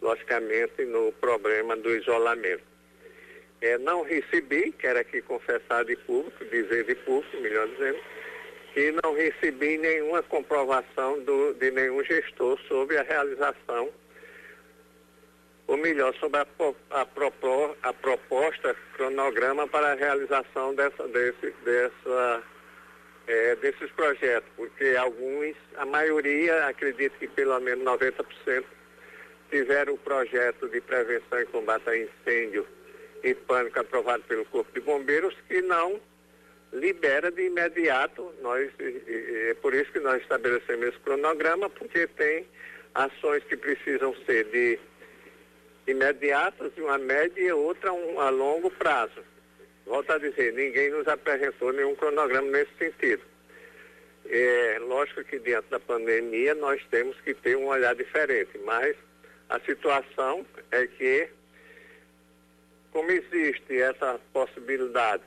[0.00, 2.62] logicamente, no problema do isolamento.
[3.60, 7.98] É, não recebi, quero aqui confessar de público, dizer de público, melhor dizendo,
[8.72, 13.90] que não recebi nenhuma comprovação do, de nenhum gestor sobre a realização,
[15.66, 16.46] ou melhor, sobre a,
[16.90, 17.02] a,
[17.82, 22.42] a proposta cronograma para a realização dessa, desse, dessa
[23.26, 28.64] é, desses projetos, porque alguns, a maioria, acredito que pelo menos 90%,
[29.50, 32.66] tiveram o projeto de prevenção e combate a incêndio
[33.22, 36.00] e pânico aprovado pelo Corpo de Bombeiros, que não
[36.72, 38.32] libera de imediato.
[38.40, 42.46] Nós, é por isso que nós estabelecemos esse cronograma, porque tem
[42.94, 44.78] ações que precisam ser de
[45.86, 49.22] imediatas, uma média e outra um, a longo prazo.
[49.86, 53.22] Volto a dizer, ninguém nos apresentou nenhum cronograma nesse sentido.
[54.26, 58.96] É lógico que diante da pandemia nós temos que ter um olhar diferente, mas
[59.48, 61.28] a situação é que,
[62.92, 65.22] como existe essa possibilidade,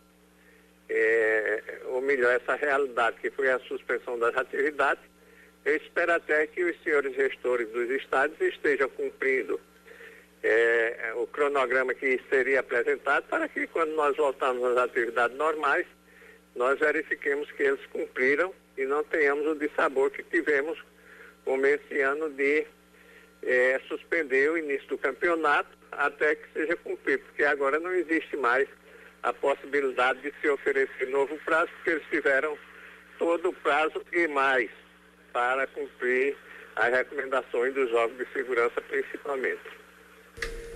[0.89, 5.03] é, ou melhor, essa realidade que foi a suspensão das atividades,
[5.65, 9.59] eu espero até que os senhores gestores dos estados estejam cumprindo
[10.47, 15.87] é, o cronograma que seria apresentado para que quando nós voltarmos às atividades normais,
[16.55, 20.79] nós verifiquemos que eles cumpriram e não tenhamos o dissabor que tivemos
[21.43, 22.65] como esse ano de
[23.41, 28.67] é, suspender o início do campeonato até que seja cumprido, porque agora não existe mais
[29.23, 32.55] a possibilidade de se oferecer novo prazo, porque eles tiveram
[33.17, 34.69] todo o prazo e mais
[35.33, 36.37] para cumprir
[36.75, 39.84] as recomendações dos órgãos de segurança principalmente.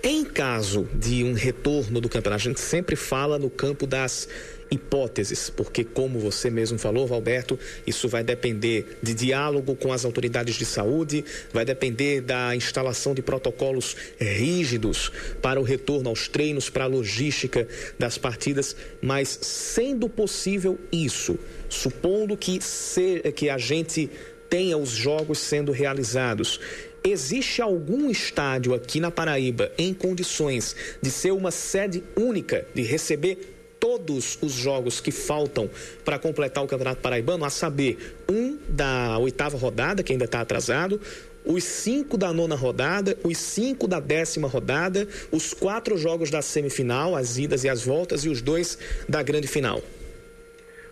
[0.02, 4.26] Em caso de um retorno do campeonato, a gente sempre fala no campo das
[4.70, 10.54] hipóteses, porque, como você mesmo falou, Valberto, isso vai depender de diálogo com as autoridades
[10.54, 16.84] de saúde, vai depender da instalação de protocolos rígidos para o retorno aos treinos, para
[16.84, 24.08] a logística das partidas, mas sendo possível isso, supondo que, se, que a gente
[24.48, 26.60] tenha os jogos sendo realizados.
[27.02, 33.56] Existe algum estádio aqui na Paraíba em condições de ser uma sede única, de receber
[33.80, 35.70] todos os jogos que faltam
[36.04, 41.00] para completar o Campeonato Paraibano, a saber, um da oitava rodada, que ainda está atrasado,
[41.44, 47.16] os cinco da nona rodada, os cinco da décima rodada, os quatro jogos da semifinal,
[47.16, 49.82] as idas e as voltas, e os dois da grande final?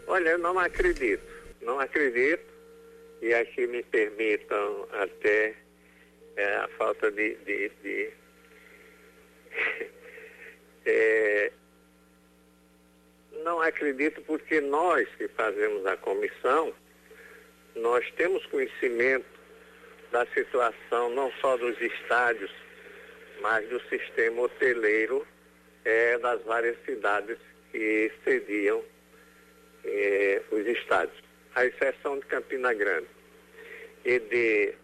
[0.06, 1.22] Olha, eu não acredito.
[1.60, 2.48] Não acredito.
[3.20, 5.54] E aqui me permitam até
[6.38, 7.34] é, a falta de.
[7.44, 8.10] de, de
[10.86, 11.52] é,
[13.44, 16.72] não acredito porque nós que fazemos a comissão,
[17.74, 19.26] nós temos conhecimento
[20.12, 22.50] da situação não só dos estádios,
[23.40, 25.26] mas do sistema hoteleiro
[25.84, 27.38] é, das várias cidades
[27.72, 28.82] que cediam
[29.84, 31.22] é, os estádios,
[31.54, 33.08] à exceção de Campina Grande
[34.04, 34.74] e de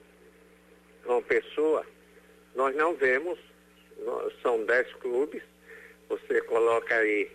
[1.05, 1.85] João Pessoa,
[2.55, 3.39] nós não vemos,
[4.43, 5.43] são dez clubes,
[6.09, 7.31] você coloca aí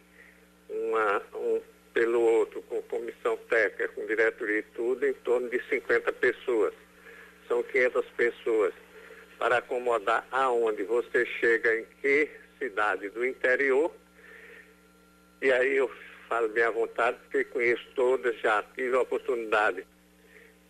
[0.70, 1.62] uma, um
[1.94, 6.74] pelo outro, com comissão técnica, com diretoria e tudo, em torno de 50 pessoas.
[7.48, 8.74] São 500 pessoas
[9.38, 12.30] para acomodar aonde você chega, em que
[12.60, 13.92] cidade do interior.
[15.42, 15.90] E aí eu
[16.28, 19.86] falo bem à vontade, porque conheço todas, já tive a oportunidade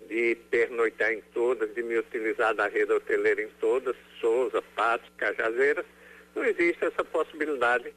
[0.09, 5.85] de pernoitar em todas, de me utilizar da rede hoteleira em todas, Souza, Patos, Cajazeiras.
[6.35, 7.93] Não existe essa possibilidade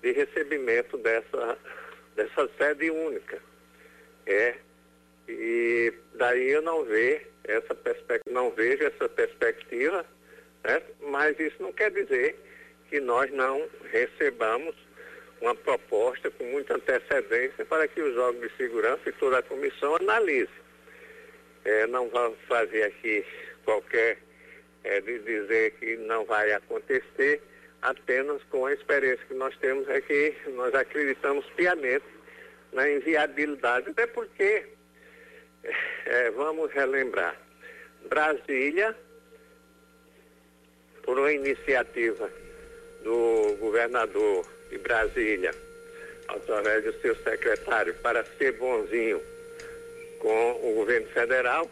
[0.00, 1.58] de recebimento dessa,
[2.14, 3.42] dessa sede única.
[4.26, 4.54] É,
[5.28, 10.06] e daí eu não vejo essa perspectiva, não vejo essa perspectiva,
[10.62, 10.82] né?
[11.00, 12.38] mas isso não quer dizer
[12.88, 14.76] que nós não recebamos
[15.40, 19.96] uma proposta com muita antecedência para que os órgãos de segurança e toda a comissão
[19.96, 20.67] analise.
[21.68, 23.22] É, não vamos fazer aqui
[23.62, 24.16] qualquer
[24.84, 27.42] é, de dizer que não vai acontecer,
[27.82, 32.06] apenas com a experiência que nós temos é que nós acreditamos piamente
[32.72, 34.64] na inviabilidade, até porque,
[36.06, 37.38] é, vamos relembrar,
[38.08, 38.96] Brasília,
[41.02, 42.30] por uma iniciativa
[43.04, 45.54] do governador de Brasília,
[46.28, 49.20] através do seu secretário, para ser bonzinho
[50.62, 51.70] o governo federal,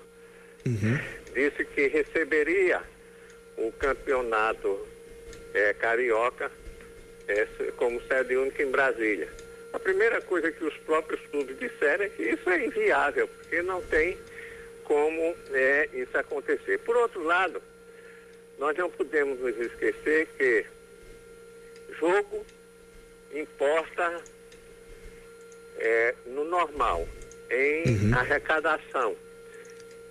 [0.66, 0.98] uhum.
[1.34, 2.82] disse que receberia
[3.56, 4.86] o campeonato
[5.54, 6.50] é, carioca
[7.28, 7.46] é,
[7.76, 9.28] como sede única em Brasília.
[9.72, 13.82] A primeira coisa que os próprios clubes disseram é que isso é inviável, porque não
[13.82, 14.16] tem
[14.84, 16.78] como é, isso acontecer.
[16.80, 17.62] Por outro lado,
[18.58, 20.64] nós não podemos nos esquecer que
[21.98, 22.46] jogo
[23.34, 24.22] importa
[25.78, 27.06] é, no normal,
[27.50, 28.18] em uhum.
[28.18, 29.16] arrecadação.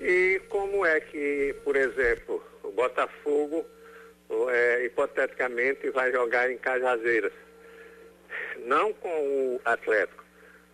[0.02, 3.66] E como é que, por exemplo, o Botafogo
[4.50, 7.32] é, hipoteticamente vai jogar em Cajazeiras.
[8.66, 9.10] Não com
[9.56, 10.24] o Atlético,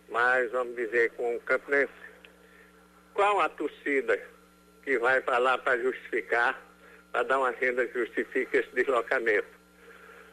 [0.08, 1.92] mas vamos dizer com o Campinense.
[3.14, 4.18] Qual a torcida
[4.82, 6.60] que vai para lá para justificar,
[7.12, 9.48] para dar uma renda que justifique esse deslocamento?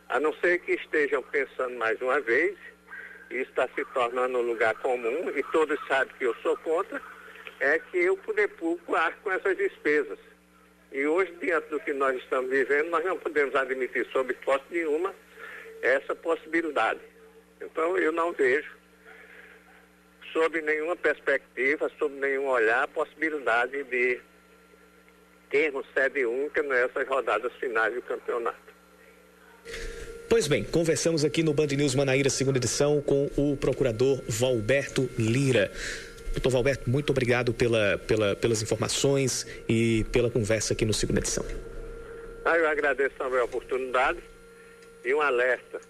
[0.08, 2.58] A não ser que estejam pensando mais uma vez,
[3.30, 7.02] está se tornando um lugar comum, e todos sabem que eu sou contra,
[7.60, 10.18] é que o poder público arque com essas despesas.
[10.92, 15.14] E hoje, diante do que nós estamos vivendo, nós não podemos admitir, sob hipótese nenhuma,
[15.82, 17.00] essa possibilidade.
[17.62, 18.72] Então, eu não vejo,
[20.34, 24.20] sob nenhuma perspectiva, sob nenhum olhar, a possibilidade de
[25.50, 28.69] termos sede única nessas rodadas finais do campeonato.
[30.30, 35.72] Pois bem, conversamos aqui no Band News Manaíra, segunda edição, com o procurador Valberto Lira.
[36.34, 41.44] Doutor Valberto, muito obrigado pela, pela, pelas informações e pela conversa aqui no segunda edição.
[42.46, 44.20] Ah, eu agradeço também a oportunidade
[45.04, 45.82] e um alerta.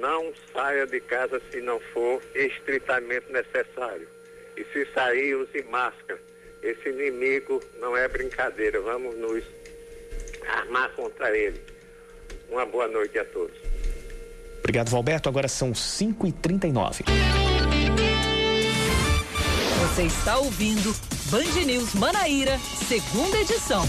[0.00, 4.08] Não saia de casa se não for estritamente necessário.
[4.56, 6.20] E se sair, use máscara.
[6.60, 8.80] Esse inimigo não é brincadeira.
[8.80, 9.44] Vamos nos
[10.48, 11.70] armar contra ele.
[12.50, 13.56] Uma boa noite a todos.
[14.58, 15.28] Obrigado, Valberto.
[15.28, 17.04] Agora são 5h39.
[19.80, 20.94] Você está ouvindo
[21.30, 23.82] Band News Manaíra, segunda edição.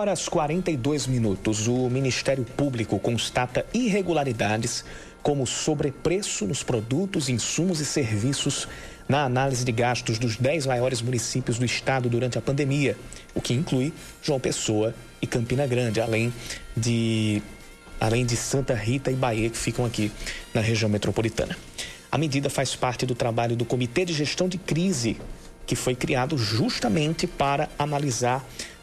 [0.00, 1.68] Horas 42 minutos.
[1.68, 4.82] O Ministério Público constata irregularidades
[5.22, 8.66] como sobrepreço nos produtos, insumos e serviços
[9.06, 12.96] na análise de gastos dos 10 maiores municípios do estado durante a pandemia,
[13.34, 13.92] o que inclui
[14.22, 16.32] João Pessoa e Campina Grande, além
[16.74, 17.42] de
[18.00, 20.10] além de Santa Rita e Bahia, que ficam aqui
[20.54, 21.54] na região metropolitana.
[22.10, 25.18] A medida faz parte do trabalho do Comitê de Gestão de Crise,
[25.66, 28.42] que foi criado justamente para analisar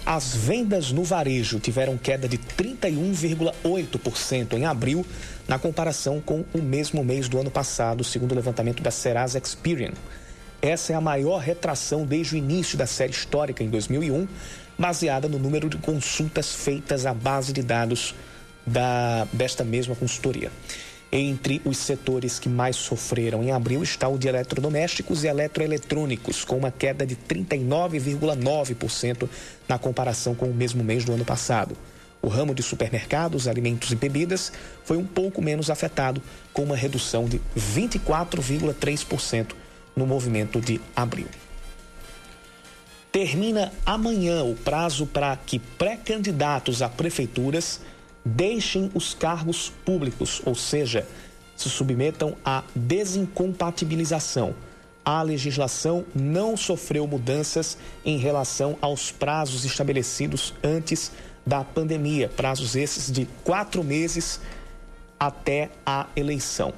[0.06, 5.06] As vendas no varejo tiveram queda de 31,8% em abril,
[5.48, 9.94] na comparação com o mesmo mês do ano passado, segundo o levantamento da Serasa Experian.
[10.62, 14.28] Essa é a maior retração desde o início da série histórica em 2001,
[14.78, 18.14] baseada no número de consultas feitas à base de dados
[18.66, 20.52] da, desta mesma consultoria.
[21.16, 26.58] Entre os setores que mais sofreram em abril está o de eletrodomésticos e eletroeletrônicos, com
[26.58, 29.30] uma queda de 39,9%
[29.70, 31.78] na comparação com o mesmo mês do ano passado.
[32.20, 34.52] O ramo de supermercados, alimentos e bebidas
[34.84, 36.20] foi um pouco menos afetado,
[36.52, 39.52] com uma redução de 24,3%
[39.96, 41.28] no movimento de abril.
[43.12, 47.82] Termina amanhã o prazo para que pré-candidatos a prefeituras
[48.24, 51.08] deixem os cargos públicos, ou seja,
[51.56, 54.56] se submetam à desincompatibilização.
[55.06, 61.12] A legislação não sofreu mudanças em relação aos prazos estabelecidos antes
[61.46, 64.40] da pandemia, prazos esses de quatro meses
[65.20, 66.74] até a eleição.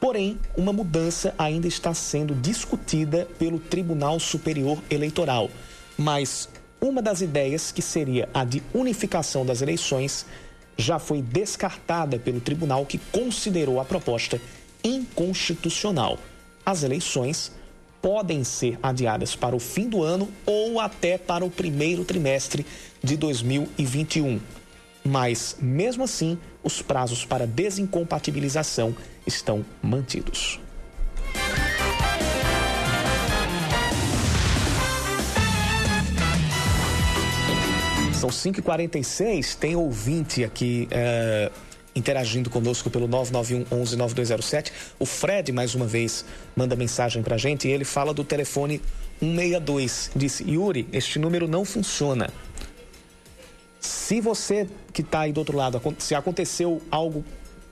[0.00, 5.50] Porém, uma mudança ainda está sendo discutida pelo Tribunal Superior Eleitoral,
[5.96, 6.48] mas
[6.80, 10.24] uma das ideias, que seria a de unificação das eleições,
[10.76, 14.40] já foi descartada pelo tribunal que considerou a proposta
[14.84, 16.18] inconstitucional.
[16.64, 17.52] As eleições
[18.00, 22.64] podem ser adiadas para o fim do ano ou até para o primeiro trimestre
[23.02, 24.40] de 2021.
[25.04, 28.94] Mas, mesmo assim, os prazos para desincompatibilização
[29.26, 30.60] estão mantidos.
[38.18, 41.52] São 5h46, tem ouvinte aqui é,
[41.94, 44.72] interagindo conosco pelo 991 11 9207.
[44.98, 46.24] O Fred, mais uma vez,
[46.56, 48.82] manda mensagem pra gente e ele fala do telefone
[49.20, 50.10] 162.
[50.16, 52.28] Disse, Yuri, este número não funciona.
[53.78, 57.24] Se você que está aí do outro lado, se aconteceu algo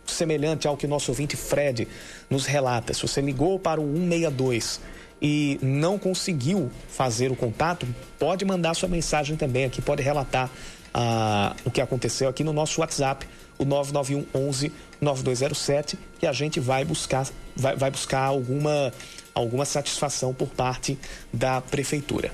[0.07, 1.89] semelhante ao que o nosso ouvinte Fred
[2.31, 4.81] nos relata, se você ligou para o 162
[5.21, 7.87] e não conseguiu fazer o contato,
[8.19, 10.51] pode mandar sua mensagem também aqui, pode relatar
[10.93, 13.27] ah, o que aconteceu aqui no nosso WhatsApp,
[13.59, 18.93] o 991 11 9207, que a gente vai buscar, vai, vai buscar alguma,
[19.35, 20.99] alguma satisfação por parte
[21.33, 22.31] da prefeitura.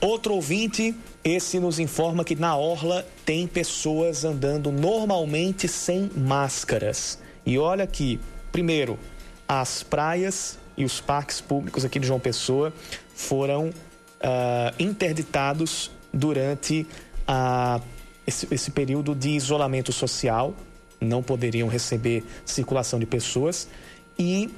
[0.00, 7.58] Outro ouvinte, esse nos informa que na orla tem pessoas andando normalmente sem máscaras E
[7.58, 8.20] olha que,
[8.52, 8.98] primeiro,
[9.48, 12.72] as praias e os parques públicos aqui de João Pessoa
[13.14, 16.86] foram uh, interditados durante
[17.26, 17.80] a,
[18.26, 20.54] esse, esse período de isolamento social,
[21.00, 23.68] não poderiam receber circulação de pessoas.
[24.18, 24.50] E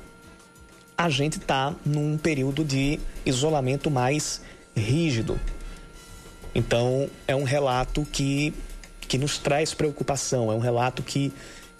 [0.97, 4.41] a gente está num período de isolamento mais
[4.75, 5.39] rígido.
[6.55, 8.55] Então, é um relato que,
[9.01, 11.33] que nos traz preocupação, é um relato que,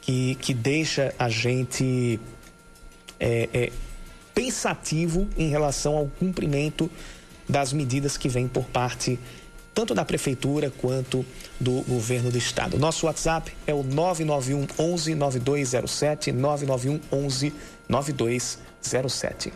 [0.03, 2.21] que, que deixa a gente
[3.19, 3.73] é, é,
[4.37, 6.91] pensativo em relação ao cumprimento
[7.49, 9.19] das medidas que vêm por parte
[9.75, 11.25] tanto da prefeitura quanto
[11.59, 12.79] do governo do estado.
[12.79, 17.55] Nosso WhatsApp é o 991 11 9207 991 11
[17.89, 19.53] 9207.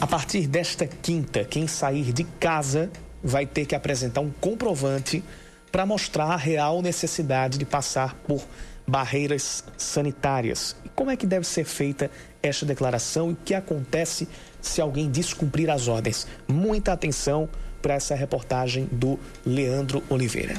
[0.00, 2.90] A partir desta quinta, quem sair de casa
[3.22, 5.22] vai ter que apresentar um comprovante
[5.70, 8.42] para mostrar a real necessidade de passar por
[8.86, 10.74] barreiras sanitárias.
[10.94, 12.10] Como é que deve ser feita
[12.42, 14.28] esta declaração e o que acontece
[14.60, 16.26] se alguém descumprir as ordens?
[16.48, 17.48] Muita atenção
[17.80, 20.54] para essa reportagem do Leandro Oliveira.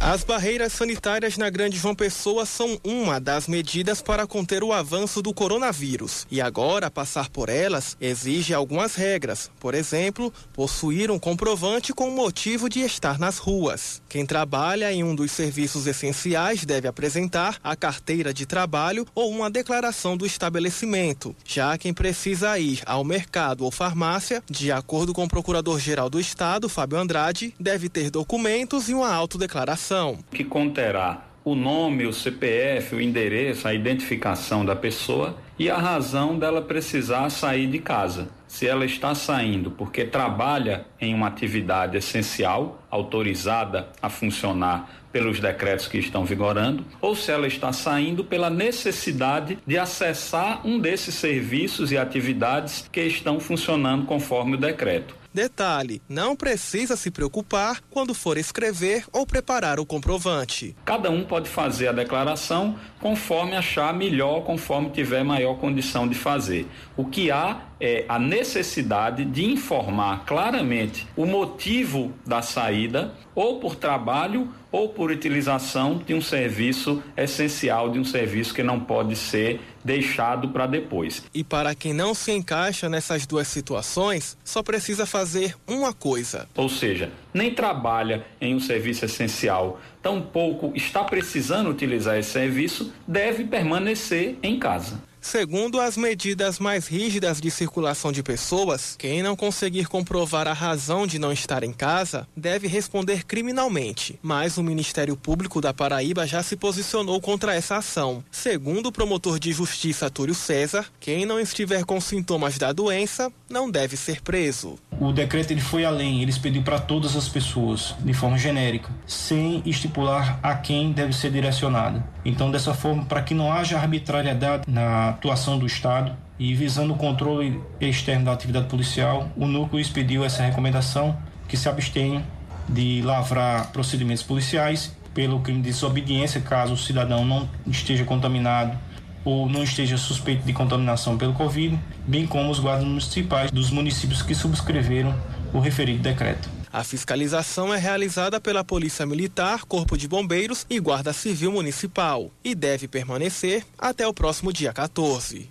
[0.00, 5.20] As barreiras sanitárias na Grande João Pessoa são uma das medidas para conter o avanço
[5.20, 6.24] do coronavírus.
[6.30, 9.50] E agora, passar por elas exige algumas regras.
[9.58, 14.00] Por exemplo, possuir um comprovante com motivo de estar nas ruas.
[14.08, 19.50] Quem trabalha em um dos serviços essenciais deve apresentar a carteira de trabalho ou uma
[19.50, 21.34] declaração do estabelecimento.
[21.44, 26.68] Já quem precisa ir ao mercado ou farmácia, de acordo com o Procurador-Geral do Estado,
[26.68, 29.87] Fábio Andrade, deve ter documentos e uma autodeclaração
[30.30, 36.38] que conterá o nome, o CPF, o endereço, a identificação da pessoa e a razão
[36.38, 38.28] dela precisar sair de casa.
[38.46, 45.88] Se ela está saindo porque trabalha em uma atividade essencial, autorizada a funcionar pelos decretos
[45.88, 51.90] que estão vigorando, ou se ela está saindo pela necessidade de acessar um desses serviços
[51.92, 55.16] e atividades que estão funcionando conforme o decreto.
[55.38, 60.74] Detalhe: não precisa se preocupar quando for escrever ou preparar o comprovante.
[60.84, 66.66] Cada um pode fazer a declaração conforme achar melhor, conforme tiver maior condição de fazer.
[66.96, 73.76] O que há é a necessidade de informar claramente o motivo da saída, ou por
[73.76, 79.60] trabalho ou por utilização de um serviço essencial, de um serviço que não pode ser
[79.88, 81.24] deixado para depois.
[81.32, 86.46] E para quem não se encaixa nessas duas situações, só precisa fazer uma coisa.
[86.54, 93.44] Ou seja, nem trabalha em um serviço essencial, tampouco está precisando utilizar esse serviço, deve
[93.44, 95.02] permanecer em casa.
[95.30, 101.06] Segundo as medidas mais rígidas de circulação de pessoas, quem não conseguir comprovar a razão
[101.06, 104.18] de não estar em casa deve responder criminalmente.
[104.22, 108.24] Mas o Ministério Público da Paraíba já se posicionou contra essa ação.
[108.30, 113.70] Segundo o promotor de justiça Túlio César, quem não estiver com sintomas da doença não
[113.70, 114.78] deve ser preso.
[114.98, 119.62] O decreto ele foi além, ele expediu para todas as pessoas, de forma genérica, sem
[119.66, 122.02] estipular a quem deve ser direcionada.
[122.24, 126.96] Então, dessa forma, para que não haja arbitrariedade na atuação do Estado e visando o
[126.96, 131.16] controle externo da atividade policial, o núcleo expediu essa recomendação
[131.48, 132.24] que se abstenha
[132.68, 138.78] de lavrar procedimentos policiais pelo crime de desobediência, caso o cidadão não esteja contaminado
[139.24, 144.22] ou não esteja suspeito de contaminação pelo Covid, bem como os guardas municipais dos municípios
[144.22, 145.12] que subscreveram
[145.52, 146.57] o referido decreto.
[146.72, 152.54] A fiscalização é realizada pela Polícia Militar, Corpo de Bombeiros e Guarda Civil Municipal e
[152.54, 155.50] deve permanecer até o próximo dia 14.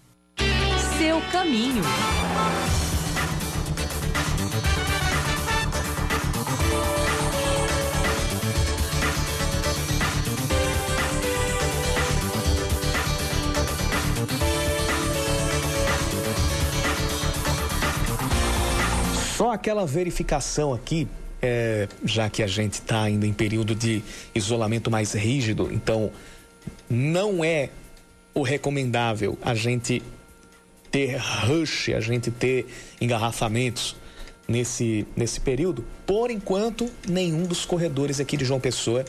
[0.97, 1.83] Seu caminho.
[19.37, 21.07] Só aquela verificação aqui,
[21.39, 24.01] é, já que a gente está ainda em período de
[24.33, 26.09] isolamento mais rígido, então
[26.89, 27.69] não é
[28.33, 30.01] o recomendável a gente
[30.89, 32.65] ter rush, a gente ter
[32.99, 33.95] engarrafamentos
[34.47, 35.85] nesse, nesse período.
[36.03, 39.05] Por enquanto, nenhum dos corredores aqui de João Pessoa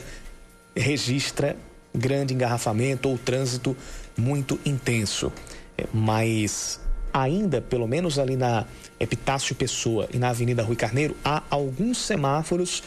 [0.77, 1.57] registra
[1.95, 3.75] grande engarrafamento ou trânsito
[4.15, 5.33] muito intenso.
[5.79, 6.79] É, mas
[7.23, 8.65] ainda, pelo menos ali na
[8.99, 12.83] Epitácio Pessoa e na Avenida Rui Carneiro, há alguns semáforos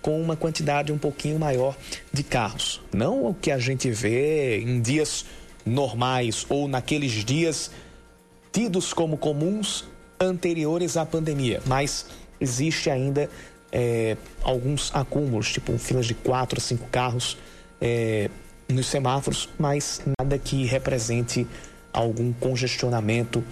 [0.00, 1.76] com uma quantidade um pouquinho maior
[2.12, 2.80] de carros.
[2.92, 5.24] Não o que a gente vê em dias
[5.64, 7.70] normais ou naqueles dias
[8.52, 9.84] tidos como comuns
[10.18, 12.06] anteriores à pandemia, mas
[12.40, 13.28] existe ainda
[13.72, 17.36] é, alguns acúmulos, tipo filas de quatro a cinco carros
[17.80, 18.30] é,
[18.68, 21.46] nos semáforos, mas nada que represente
[21.92, 23.42] algum congestionamento.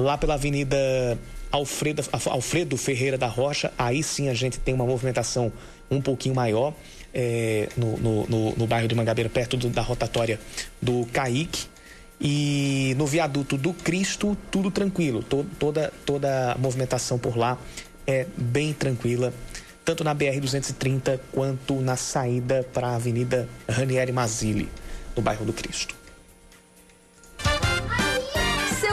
[0.00, 1.18] Lá pela Avenida
[1.50, 5.52] Alfredo, Alfredo Ferreira da Rocha, aí sim a gente tem uma movimentação
[5.90, 6.72] um pouquinho maior
[7.12, 10.38] é, no, no, no, no, bairro de Mangabeira, perto do, da rotatória
[10.80, 11.66] do Caique.
[12.20, 15.20] E no viaduto do Cristo, tudo tranquilo.
[15.58, 17.58] toda, toda a movimentação por lá
[18.06, 19.32] é bem tranquila,
[19.84, 24.68] tanto na BR-230 quanto na saída para a Avenida Ranieri Mazzilli,
[25.16, 25.97] no bairro do Cristo.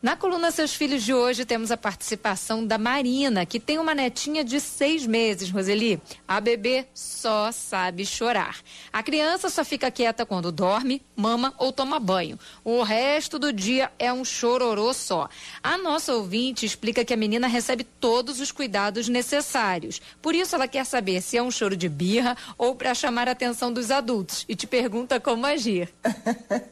[0.00, 4.44] Na coluna Seus Filhos de hoje temos a participação da Marina, que tem uma netinha
[4.44, 6.00] de seis meses, Roseli.
[6.26, 8.58] A bebê só sabe chorar.
[8.92, 12.38] A criança só fica quieta quando dorme, mama ou toma banho.
[12.62, 15.28] O resto do dia é um chororô só.
[15.60, 20.00] A nossa ouvinte explica que a menina recebe todos os cuidados necessários.
[20.22, 23.32] Por isso ela quer saber se é um choro de birra ou para chamar a
[23.32, 25.92] atenção dos adultos e te pergunta como agir.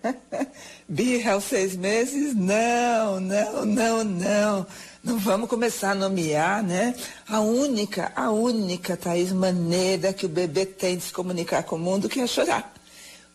[0.88, 2.32] birra aos seis meses?
[2.32, 4.66] Não não, não, não,
[5.02, 5.18] não.
[5.18, 6.94] vamos começar a nomear, né?
[7.28, 11.78] A única, a única, Thaís, maneira que o bebê tem de se comunicar com o
[11.78, 12.76] mundo que é chorar.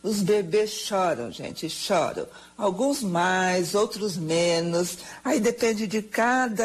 [0.03, 2.25] Os bebês choram, gente, choram.
[2.57, 4.97] Alguns mais, outros menos.
[5.23, 6.63] Aí depende de cada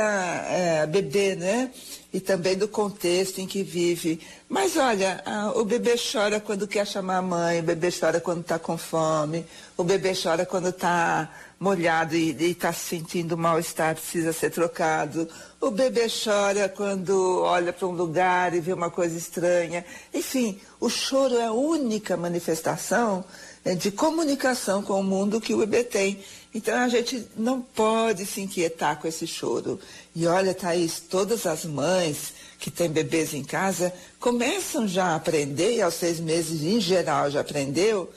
[0.49, 1.71] é, bebê, né?
[2.15, 4.27] E também do contexto em que vive.
[4.49, 8.41] Mas olha, a, o bebê chora quando quer chamar a mãe, o bebê chora quando
[8.41, 9.45] está com fome,
[9.77, 15.29] o bebê chora quando está molhado e está se sentindo mal-estar, precisa ser trocado.
[15.61, 19.85] O bebê chora quando olha para um lugar e vê uma coisa estranha.
[20.13, 23.25] Enfim, o choro é a única manifestação
[23.65, 26.21] né, de comunicação com o mundo que o bebê tem.
[26.55, 29.81] Então a gente não pode se inquietar com esse choro.
[30.15, 35.77] E olha, Thaís, todas as mães que têm bebês em casa começam já a aprender,
[35.77, 38.11] e aos seis meses em geral já aprendeu,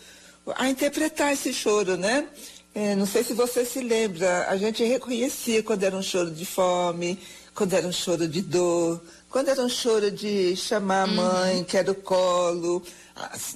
[0.56, 2.28] a interpretar esse choro, né?
[2.74, 6.46] É, não sei se você se lembra, a gente reconhecia quando era um choro de
[6.46, 7.20] fome,
[7.54, 11.16] quando era um choro de dor, quando era um choro de chamar a uhum.
[11.16, 11.64] mãe, uhum.
[11.64, 12.82] quero colo.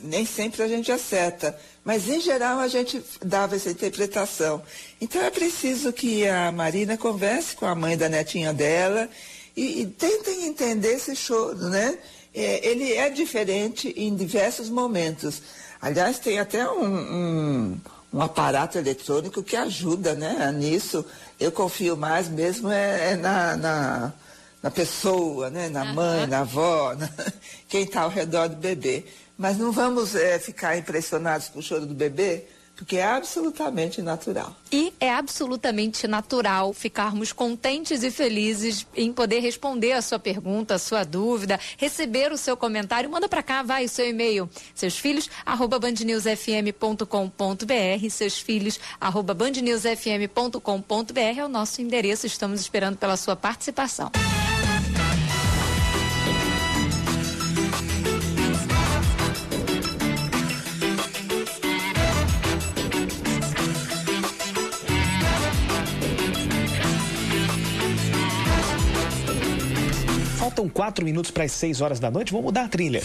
[0.02, 4.62] Nem sempre a gente acerta, mas em geral a gente dava essa interpretação.
[5.00, 9.08] Então é preciso que a Marina converse com a mãe da netinha dela
[9.56, 11.98] e, e tentem entender esse choro, né?
[12.36, 15.42] É, ele é diferente em diversos momentos.
[15.80, 17.82] Aliás, tem até um, um
[18.14, 21.04] um aparato eletrônico que ajuda né, nisso.
[21.40, 24.14] Eu confio mais mesmo é, é na, na,
[24.62, 27.10] na, pessoa, né, na mãe, na avó, na,
[27.68, 29.06] quem está ao redor do bebê.
[29.36, 32.46] Mas não vamos é, ficar impressionados com o choro do bebê,
[32.76, 34.56] porque é absolutamente natural.
[34.72, 40.80] E é absolutamente natural ficarmos contentes e felizes em poder responder a sua pergunta, a
[40.80, 43.10] sua dúvida, receber o seu comentário.
[43.10, 44.50] Manda para cá, vai o seu e-mail.
[44.74, 48.10] Seus filhos, arroba bandnewsfm.com.br.
[48.10, 52.26] Seus filhos, arroba bandnewsfm.com.br é o nosso endereço.
[52.26, 54.12] Estamos esperando pela sua participação.
[70.54, 72.32] Faltam quatro minutos para as seis horas da noite.
[72.32, 73.02] Vamos mudar a trilha.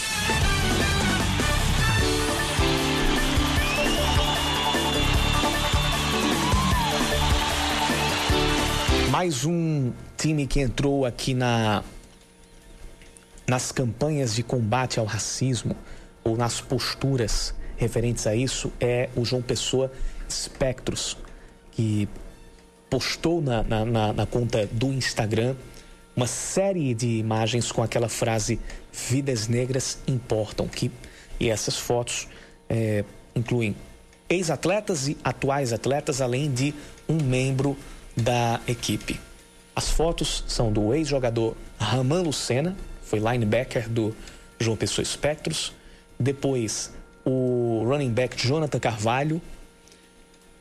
[9.10, 11.82] Mais um time que entrou aqui na
[13.46, 15.74] nas campanhas de combate ao racismo
[16.22, 19.90] ou nas posturas referentes a isso é o João Pessoa
[20.30, 21.16] Spectros,
[21.72, 22.06] que
[22.90, 25.56] postou na, na, na, na conta do Instagram
[26.18, 28.58] uma série de imagens com aquela frase
[28.92, 30.90] vidas negras importam que
[31.38, 32.26] e essas fotos
[32.68, 33.04] é,
[33.36, 33.76] incluem
[34.28, 36.74] ex-atletas e atuais atletas além de
[37.08, 37.76] um membro
[38.16, 39.20] da equipe.
[39.76, 44.12] As fotos são do ex-jogador Raman Lucena foi linebacker do
[44.58, 45.72] João Pessoa Espectros.
[46.18, 46.92] Depois
[47.24, 49.40] o running back Jonathan Carvalho.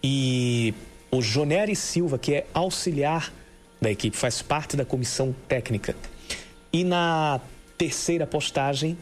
[0.04, 0.76] E
[1.10, 3.34] o Joneri Silva que é auxiliar
[3.80, 5.96] da equipe, faz parte da comissão técnica.
[6.72, 7.40] E na
[7.78, 8.98] terceira postagem,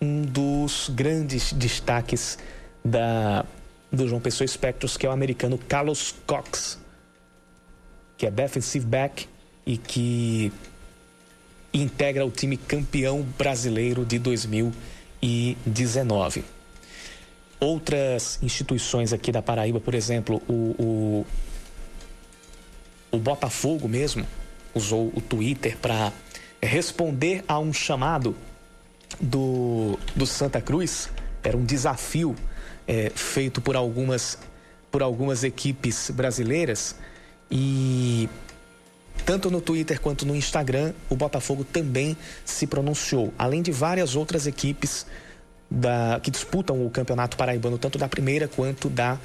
[0.00, 2.38] um dos grandes destaques
[2.84, 3.44] da,
[3.92, 6.78] do João Pessoa Spectros, que é o americano Carlos Cox,
[8.16, 9.28] que é defensive back
[9.66, 10.52] e que
[11.72, 16.44] integra o time campeão brasileiro de 2019.
[17.60, 21.26] Outras instituições aqui da Paraíba, por exemplo, o, o,
[23.10, 24.26] o Botafogo mesmo
[24.74, 26.12] usou o Twitter para
[26.62, 28.36] responder a um chamado
[29.20, 31.10] do, do Santa Cruz.
[31.42, 32.36] Era um desafio
[32.86, 34.38] é, feito por algumas,
[34.90, 36.94] por algumas equipes brasileiras
[37.50, 38.28] e
[39.24, 44.46] tanto no Twitter quanto no Instagram, o Botafogo também se pronunciou, além de várias outras
[44.46, 45.06] equipes
[45.70, 49.18] da, que disputam o Campeonato Paraibano, tanto da primeira quanto da,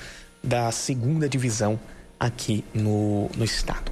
[0.43, 1.79] da segunda divisão
[2.20, 3.91] aqui no, no estado.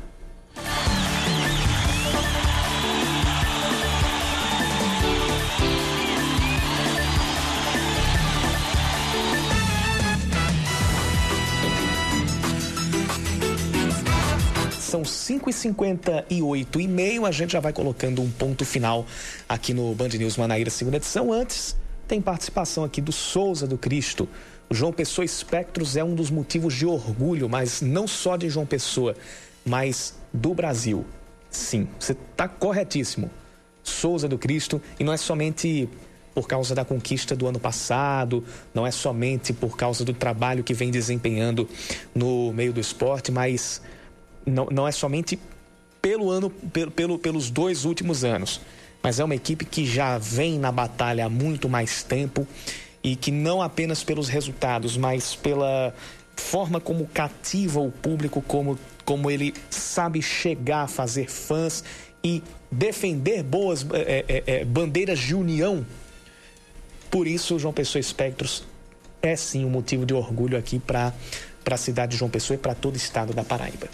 [14.80, 17.26] São 5h58 e meio.
[17.26, 19.08] A gente já vai colocando um ponto final
[19.50, 21.34] aqui no Band News Manaíra, segunda edição.
[21.34, 21.76] Antes,
[22.08, 24.30] tem participação aqui do Souza do Cristo.
[24.74, 29.16] João Pessoa Espectros é um dos motivos de orgulho, mas não só de João Pessoa,
[29.66, 31.06] mas do Brasil.
[31.50, 33.30] Sim, você está corretíssimo.
[33.84, 35.88] Souza do Cristo, e não é somente
[36.34, 38.44] por causa da conquista do ano passado,
[38.74, 41.70] não é somente por causa do trabalho que vem desempenhando
[42.16, 43.82] no meio do esporte, mas
[44.46, 45.38] não, não é somente
[46.02, 48.60] pelo ano, pelo, pelo, pelos dois últimos anos,
[49.04, 52.48] mas é uma equipe que já vem na batalha há muito mais tempo
[53.04, 55.94] e que não apenas pelos resultados, mas pela
[56.36, 61.84] forma como cativa o público, como, como ele sabe chegar a fazer fãs
[62.24, 62.42] e
[62.72, 65.86] defender boas é, é, é, bandeiras de união.
[67.12, 68.64] Por isso, João Pessoa Espectros
[69.22, 71.14] é sim um motivo de orgulho aqui para
[71.66, 73.88] a cidade de João Pessoa e para todo o estado da Paraíba.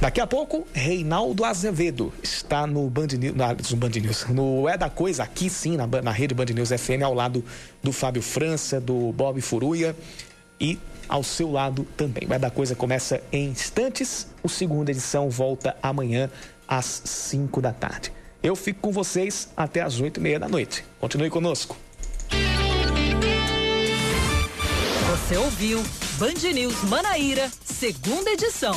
[0.00, 3.34] Daqui a pouco, Reinaldo Azevedo está no Band News,
[3.70, 7.02] no, Band News, no É da Coisa, aqui sim, na, na rede Band News FM,
[7.02, 7.42] ao lado
[7.82, 9.96] do Fábio França, do Bob Furuia
[10.60, 10.78] e
[11.08, 12.28] ao seu lado também.
[12.28, 16.30] O É da Coisa começa em instantes, o segunda edição volta amanhã
[16.68, 18.12] às 5 da tarde.
[18.42, 20.84] Eu fico com vocês até às oito e meia da noite.
[21.00, 21.76] Continue conosco.
[25.10, 25.82] Você ouviu
[26.18, 28.74] Band News Manaíra, segunda edição.